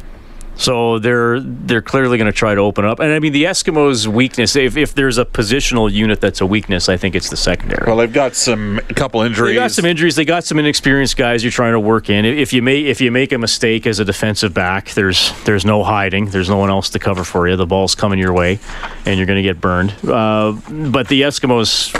So 0.58 0.98
they're 0.98 1.38
they're 1.38 1.80
clearly 1.80 2.18
going 2.18 2.26
to 2.26 2.36
try 2.36 2.52
to 2.56 2.60
open 2.60 2.84
up. 2.84 2.98
And 2.98 3.12
I 3.12 3.20
mean, 3.20 3.32
the 3.32 3.44
Eskimos' 3.44 4.08
weakness, 4.08 4.56
if, 4.56 4.76
if 4.76 4.92
there's 4.92 5.16
a 5.16 5.24
positional 5.24 5.90
unit 5.90 6.20
that's 6.20 6.40
a 6.40 6.46
weakness, 6.46 6.88
I 6.88 6.96
think 6.96 7.14
it's 7.14 7.30
the 7.30 7.36
secondary. 7.36 7.86
Well, 7.86 7.96
they've 7.96 8.12
got 8.12 8.34
some 8.34 8.80
a 8.90 8.94
couple 8.94 9.22
injuries. 9.22 9.54
They 9.54 9.54
got 9.54 9.70
some 9.70 9.84
injuries. 9.84 10.16
They 10.16 10.24
got 10.24 10.42
some 10.42 10.58
inexperienced 10.58 11.16
guys 11.16 11.44
you're 11.44 11.52
trying 11.52 11.74
to 11.74 11.80
work 11.80 12.10
in. 12.10 12.24
If 12.24 12.52
you 12.52 12.60
make 12.60 12.86
if 12.86 13.00
you 13.00 13.12
make 13.12 13.30
a 13.30 13.38
mistake 13.38 13.86
as 13.86 14.00
a 14.00 14.04
defensive 14.04 14.52
back, 14.52 14.90
there's 14.94 15.32
there's 15.44 15.64
no 15.64 15.84
hiding. 15.84 16.26
There's 16.30 16.48
no 16.48 16.56
one 16.56 16.70
else 16.70 16.90
to 16.90 16.98
cover 16.98 17.22
for 17.22 17.48
you. 17.48 17.54
The 17.54 17.64
ball's 17.64 17.94
coming 17.94 18.18
your 18.18 18.32
way, 18.32 18.58
and 19.06 19.16
you're 19.16 19.26
going 19.26 19.36
to 19.36 19.42
get 19.42 19.60
burned. 19.60 19.94
Uh, 20.04 20.58
but 20.90 21.06
the 21.06 21.22
Eskimos, 21.22 21.94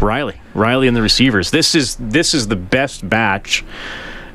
Riley, 0.00 0.40
Riley, 0.54 0.88
and 0.88 0.96
the 0.96 1.02
receivers. 1.02 1.52
This 1.52 1.76
is 1.76 1.94
this 2.00 2.34
is 2.34 2.48
the 2.48 2.56
best 2.56 3.08
batch. 3.08 3.64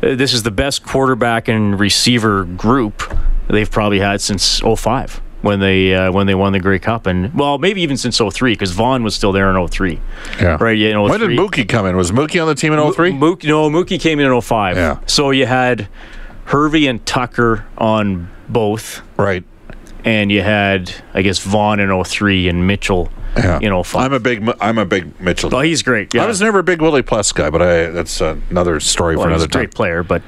Uh, 0.04 0.16
this 0.16 0.34
is 0.34 0.44
the 0.44 0.52
best 0.52 0.84
quarterback 0.86 1.48
and 1.48 1.80
receiver 1.80 2.44
group 2.44 3.02
they've 3.50 3.72
probably 3.72 4.00
had 4.00 4.22
since 4.22 4.60
05 4.60 5.22
when 5.42 5.60
they 5.60 5.94
uh, 5.96 6.12
when 6.12 6.28
they 6.28 6.36
won 6.36 6.52
the 6.54 6.60
Grey 6.60 6.80
Cup 6.80 7.06
and 7.08 7.34
well 7.34 7.58
maybe 7.58 7.82
even 7.82 7.96
since 7.98 8.18
03 8.18 8.54
because 8.54 8.72
Vaughn 8.72 9.04
was 9.04 9.16
still 9.16 9.32
there 9.32 9.50
in 9.56 9.68
03 9.68 10.00
Yeah. 10.40 10.58
right 10.60 10.78
yeah 10.78 10.98
When 11.00 11.20
did 11.20 11.28
03. 11.28 11.38
Mookie 11.38 11.68
come 11.70 11.86
in? 11.86 11.96
Was 11.96 12.12
Mookie 12.12 12.42
on 12.42 12.48
the 12.48 12.56
team 12.56 12.74
in 12.74 12.94
03? 12.94 13.12
Mookie, 13.12 13.48
no, 13.48 13.70
Mookie 13.70 14.00
came 14.00 14.20
in 14.20 14.32
in 14.32 14.42
05. 14.42 14.76
Yeah. 14.78 15.00
So 15.08 15.30
you 15.32 15.46
had 15.46 15.88
Hervey 16.46 16.88
and 16.88 17.06
Tucker 17.06 17.66
on 17.78 18.30
both, 18.50 19.02
Right. 19.18 19.44
and 20.06 20.32
you 20.32 20.42
had, 20.42 20.94
I 21.14 21.22
guess, 21.22 21.40
Vaughn 21.40 21.80
in 21.80 21.90
03 22.04 22.48
and 22.48 22.66
Mitchell 22.68 23.12
Yeah. 23.38 23.60
in 23.62 23.84
05. 23.84 24.02
I'm 24.06 24.14
a 24.14 24.20
big 24.20 24.50
I'm 24.60 24.78
a 24.78 24.86
big 24.86 25.20
Mitchell. 25.22 25.54
oh, 25.56 25.62
he's 25.62 25.84
great. 25.84 26.14
Yeah. 26.14 26.24
I 26.24 26.28
was 26.28 26.42
never 26.42 26.60
a 26.60 26.64
big 26.64 26.82
Willie 26.82 27.02
Plus 27.02 27.32
guy, 27.32 27.50
but 27.50 27.62
I 27.62 27.88
that's 27.88 28.20
another 28.22 28.80
story 28.80 29.16
well, 29.16 29.26
for 29.26 29.32
he's 29.32 29.42
another 29.44 29.60
a 29.60 29.64
great 29.64 29.74
player, 29.76 30.04
but 30.04 30.22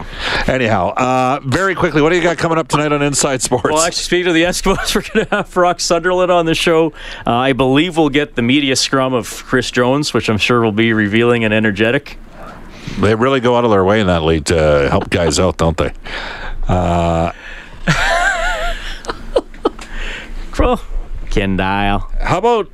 Anyhow, 0.48 0.90
uh, 0.96 1.40
very 1.44 1.76
quickly, 1.76 2.02
what 2.02 2.10
do 2.10 2.16
you 2.16 2.24
got 2.24 2.38
coming 2.38 2.58
up 2.58 2.68
tonight 2.68 2.92
on 2.92 3.02
Inside 3.02 3.42
Sports? 3.42 3.66
well, 3.66 3.80
actually, 3.82 4.04
speaking 4.04 4.28
of 4.28 4.34
the 4.34 4.44
Eskimos, 4.44 4.96
we're 4.96 5.02
going 5.14 5.26
to 5.28 5.36
have 5.36 5.54
Brock 5.54 5.80
Sunderland 5.80 6.32
on 6.32 6.46
the 6.46 6.56
show. 6.56 6.94
Uh, 7.26 7.34
I 7.34 7.54
believe 7.54 7.98
we'll 7.98 8.10
get 8.10 8.36
the 8.36 8.42
media 8.42 8.76
scrum 8.76 9.14
of 9.14 9.28
Chris 9.46 9.70
Jones, 9.72 10.14
which 10.14 10.30
I'm 10.30 10.38
sure 10.38 10.62
will 10.62 10.72
be 10.72 10.94
revealing 10.94 11.44
and 11.44 11.54
energetic. 11.54 12.18
they 13.00 13.16
really 13.16 13.40
go 13.40 13.56
out 13.56 13.64
of 13.66 13.72
their 13.72 13.84
way 13.84 14.00
in 14.02 14.08
that 14.08 14.24
league 14.24 14.46
to 14.46 14.88
help 14.90 15.10
guys 15.10 15.40
out, 15.40 15.58
don't 15.58 15.78
they? 15.78 15.92
Uh, 16.68 17.32
Well, 20.58 20.82
Ken 21.30 21.56
Dial. 21.56 22.00
how 22.20 22.38
about 22.40 22.70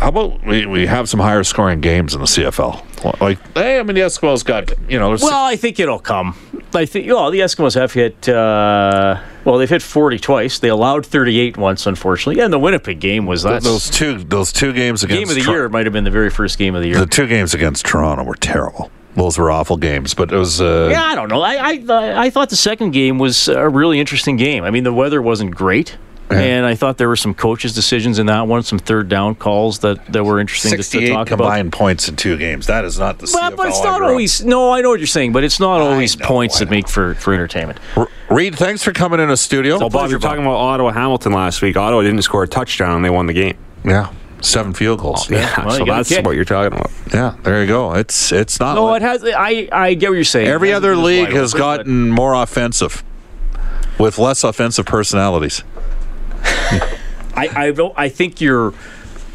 how 0.00 0.08
about 0.08 0.44
we, 0.46 0.64
we 0.64 0.86
have 0.86 1.08
some 1.08 1.20
higher 1.20 1.44
scoring 1.44 1.80
games 1.80 2.14
in 2.14 2.20
the 2.20 2.26
CFL? 2.26 3.20
Like, 3.20 3.38
hey, 3.54 3.78
I 3.78 3.82
mean, 3.82 3.94
the 3.94 4.00
Eskimos 4.02 4.44
got 4.44 4.72
you 4.88 4.98
know, 4.98 5.08
there's 5.08 5.22
Well, 5.22 5.44
I 5.44 5.56
think 5.56 5.78
it'll 5.78 5.98
come. 5.98 6.36
I 6.74 6.86
think 6.86 7.06
well, 7.06 7.30
the 7.30 7.40
Eskimos 7.40 7.74
have 7.74 7.92
hit. 7.92 8.28
Uh, 8.28 9.20
well, 9.44 9.58
they've 9.58 9.68
hit 9.68 9.82
40 9.82 10.18
twice. 10.18 10.58
They 10.58 10.68
allowed 10.68 11.04
38 11.04 11.56
once, 11.56 11.86
unfortunately. 11.86 12.38
Yeah, 12.38 12.44
and 12.44 12.52
the 12.52 12.58
Winnipeg 12.58 12.98
game 12.98 13.26
was 13.26 13.42
that. 13.42 13.62
those 13.62 13.90
two 13.90 14.18
those 14.24 14.52
two 14.52 14.72
games 14.72 15.02
against 15.02 15.18
game 15.20 15.28
of 15.28 15.34
the 15.34 15.42
Tor- 15.42 15.54
year. 15.54 15.68
Might 15.68 15.86
have 15.86 15.92
been 15.92 16.04
the 16.04 16.10
very 16.10 16.30
first 16.30 16.58
game 16.58 16.74
of 16.74 16.82
the 16.82 16.88
year. 16.88 16.98
The 16.98 17.06
two 17.06 17.26
games 17.26 17.52
against 17.52 17.84
Toronto 17.84 18.24
were 18.24 18.36
terrible. 18.36 18.90
Those 19.16 19.38
were 19.38 19.50
awful 19.50 19.76
games, 19.76 20.14
but 20.14 20.32
it 20.32 20.36
was. 20.36 20.60
Uh, 20.60 20.88
yeah, 20.90 21.04
I 21.04 21.14
don't 21.14 21.28
know. 21.28 21.42
I, 21.42 21.82
I 21.90 22.24
I 22.26 22.30
thought 22.30 22.48
the 22.48 22.56
second 22.56 22.92
game 22.92 23.18
was 23.18 23.48
a 23.48 23.68
really 23.68 24.00
interesting 24.00 24.36
game. 24.36 24.64
I 24.64 24.70
mean, 24.70 24.84
the 24.84 24.92
weather 24.94 25.20
wasn't 25.20 25.54
great. 25.54 25.98
And 26.30 26.64
I 26.64 26.74
thought 26.76 26.96
there 26.96 27.08
were 27.08 27.16
some 27.16 27.34
coaches' 27.34 27.74
decisions 27.74 28.18
in 28.18 28.26
that 28.26 28.46
one, 28.46 28.62
some 28.62 28.78
third 28.78 29.08
down 29.08 29.34
calls 29.34 29.80
that, 29.80 30.04
that 30.12 30.22
were 30.24 30.38
interesting 30.38 30.70
to, 30.70 30.76
to 30.76 30.82
68 30.84 31.08
talk 31.10 31.26
about. 31.30 31.38
combined 31.44 31.72
points 31.72 32.08
in 32.08 32.14
two 32.16 32.36
games. 32.38 32.66
That 32.68 32.84
is 32.84 32.98
not 32.98 33.18
the 33.18 33.28
Well, 33.34 33.50
CFL 33.50 33.56
but 33.56 33.66
it's 33.68 33.82
not 33.82 33.98
grew 33.98 34.06
up 34.06 34.10
always. 34.12 34.44
No, 34.44 34.70
I 34.72 34.80
know 34.80 34.90
what 34.90 35.00
you're 35.00 35.06
saying, 35.08 35.32
but 35.32 35.42
it's 35.42 35.58
not 35.58 35.80
always 35.80 36.16
know, 36.18 36.26
points 36.26 36.60
that 36.60 36.70
make 36.70 36.88
for, 36.88 37.14
for 37.16 37.34
entertainment. 37.34 37.80
R- 37.96 38.08
Reid, 38.30 38.54
thanks 38.54 38.84
for 38.84 38.92
coming 38.92 39.18
in 39.18 39.28
a 39.28 39.36
studio. 39.36 39.78
Well, 39.78 39.90
Bob, 39.90 40.08
you're 40.10 40.20
talking 40.20 40.42
about 40.42 40.54
Ottawa 40.56 40.92
Hamilton 40.92 41.32
last 41.32 41.62
week. 41.62 41.76
Ottawa 41.76 42.02
didn't 42.02 42.22
score 42.22 42.44
a 42.44 42.48
touchdown 42.48 42.94
and 42.96 43.04
they 43.04 43.10
won 43.10 43.26
the 43.26 43.32
game. 43.32 43.56
Yeah, 43.84 44.12
seven 44.40 44.72
field 44.72 45.00
goals. 45.00 45.28
Oh, 45.28 45.34
yeah, 45.34 45.64
well, 45.66 45.76
so 45.78 45.84
that's 45.84 46.10
what 46.22 46.36
you're 46.36 46.44
talking 46.44 46.78
about. 46.78 46.92
Yeah, 47.12 47.34
there 47.42 47.60
you 47.60 47.66
go. 47.66 47.94
It's 47.94 48.30
it's 48.30 48.60
not. 48.60 48.74
No, 48.74 48.84
like- 48.84 49.02
it 49.02 49.04
has. 49.04 49.24
I 49.24 49.68
I 49.72 49.94
get 49.94 50.10
what 50.10 50.14
you're 50.14 50.22
saying. 50.24 50.46
every 50.46 50.72
other 50.72 50.94
league 50.94 51.30
has 51.30 51.54
open, 51.54 51.60
but- 51.60 51.76
gotten 51.78 52.10
more 52.10 52.34
offensive, 52.34 53.02
with 53.98 54.16
less 54.18 54.44
offensive 54.44 54.86
personalities. 54.86 55.64
I 57.34 57.48
I, 57.66 57.70
don't, 57.72 57.94
I 57.96 58.08
think 58.08 58.40
you're 58.40 58.72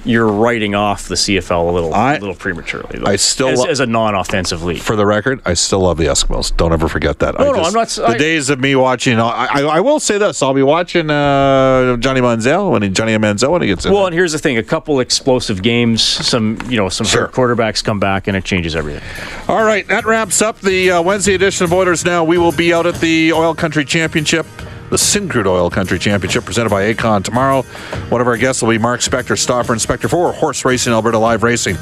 you're 0.07 0.27
writing 0.27 0.75
off 0.75 1.07
the 1.07 1.15
CFL 1.15 1.67
a 1.67 1.71
little 1.71 1.91
I- 1.91 2.17
a 2.17 2.19
little 2.19 2.35
prematurely. 2.35 2.99
though, 2.99 3.07
I 3.09 3.15
still 3.15 3.47
as, 3.47 3.57
lo- 3.59 3.65
as 3.65 3.79
a 3.79 3.87
non-offensive 3.87 4.61
league. 4.61 4.77
For 4.79 4.95
the 4.95 5.03
record, 5.05 5.41
I 5.45 5.55
still 5.55 5.79
love 5.79 5.97
the 5.97 6.03
Eskimos. 6.05 6.55
Don't 6.55 6.71
ever 6.73 6.87
forget 6.87 7.17
that. 7.19 7.39
No, 7.39 7.49
I 7.49 7.57
no, 7.57 7.63
I'm 7.63 7.73
not 7.73 7.87
The 7.89 8.05
I- 8.05 8.17
days 8.17 8.51
of 8.51 8.59
me 8.59 8.75
watching, 8.75 9.19
I, 9.19 9.47
I, 9.49 9.61
I 9.63 9.79
will 9.79 9.99
say 9.99 10.19
this: 10.19 10.43
I'll 10.43 10.53
be 10.53 10.61
watching 10.61 11.09
uh, 11.09 11.97
Johnny 11.97 12.21
Manziel 12.21 12.69
when 12.71 12.83
he, 12.83 12.89
Johnny 12.89 13.13
Manziel 13.17 13.49
when 13.49 13.63
he 13.63 13.67
gets 13.69 13.83
in. 13.87 13.93
well, 13.93 14.05
and 14.05 14.13
here's 14.13 14.31
the 14.33 14.37
thing: 14.37 14.59
a 14.59 14.63
couple 14.63 14.99
explosive 14.99 15.63
games, 15.63 16.03
some 16.03 16.59
you 16.69 16.77
know, 16.77 16.87
some 16.89 17.07
Sure. 17.07 17.29
quarterbacks 17.29 17.83
come 17.83 17.99
back, 17.99 18.27
and 18.27 18.37
it 18.37 18.43
changes 18.43 18.75
everything. 18.75 19.01
All 19.47 19.63
right, 19.63 19.87
that 19.87 20.05
wraps 20.05 20.39
up 20.39 20.59
the 20.59 20.91
uh, 20.91 21.01
Wednesday 21.01 21.33
edition 21.33 21.63
of 21.63 21.73
Oilers 21.73 22.05
Now. 22.05 22.23
We 22.23 22.37
will 22.37 22.51
be 22.51 22.71
out 22.75 22.85
at 22.85 22.95
the 23.01 23.33
Oil 23.33 23.55
Country 23.55 23.85
Championship 23.85 24.45
the 24.89 24.97
Syncrude 24.97 25.47
Oil 25.47 25.69
Country 25.69 25.99
Championship 25.99 26.45
presented 26.45 26.69
by 26.69 26.93
Acon 26.93 27.23
tomorrow. 27.23 27.63
One 28.09 28.21
of 28.21 28.27
our 28.27 28.37
guests 28.37 28.61
will 28.61 28.69
be 28.69 28.77
Mark 28.77 29.01
Spector, 29.01 29.35
Stoffer 29.35 29.73
Inspector 29.73 30.07
for 30.07 30.31
Horse 30.31 30.63
Racing 30.65 30.93
Alberta 30.93 31.17
Live 31.17 31.43
Racing. 31.43 31.75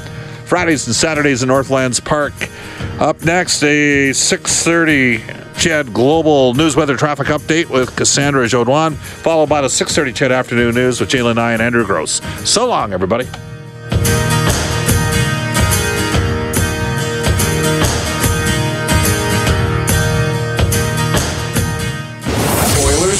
Fridays 0.44 0.86
and 0.86 0.94
Saturdays 0.94 1.42
in 1.42 1.48
Northlands 1.48 2.00
Park. 2.00 2.34
Up 3.00 3.24
next, 3.24 3.62
a 3.62 4.12
6:30 4.12 5.22
CHED 5.56 5.94
Global 5.94 6.54
News 6.54 6.76
Weather 6.76 6.96
Traffic 6.96 7.28
Update 7.28 7.70
with 7.70 7.94
Cassandra 7.96 8.46
Jodoin, 8.46 8.94
followed 8.94 9.48
by 9.48 9.60
the 9.60 9.68
6:30 9.68 10.12
CHED 10.12 10.32
Afternoon 10.32 10.74
News 10.74 11.00
with 11.00 11.08
Jalen 11.08 11.36
Nye 11.36 11.52
and 11.52 11.62
Andrew 11.62 11.84
Gross. 11.84 12.20
So 12.44 12.66
long, 12.66 12.92
everybody. 12.92 13.26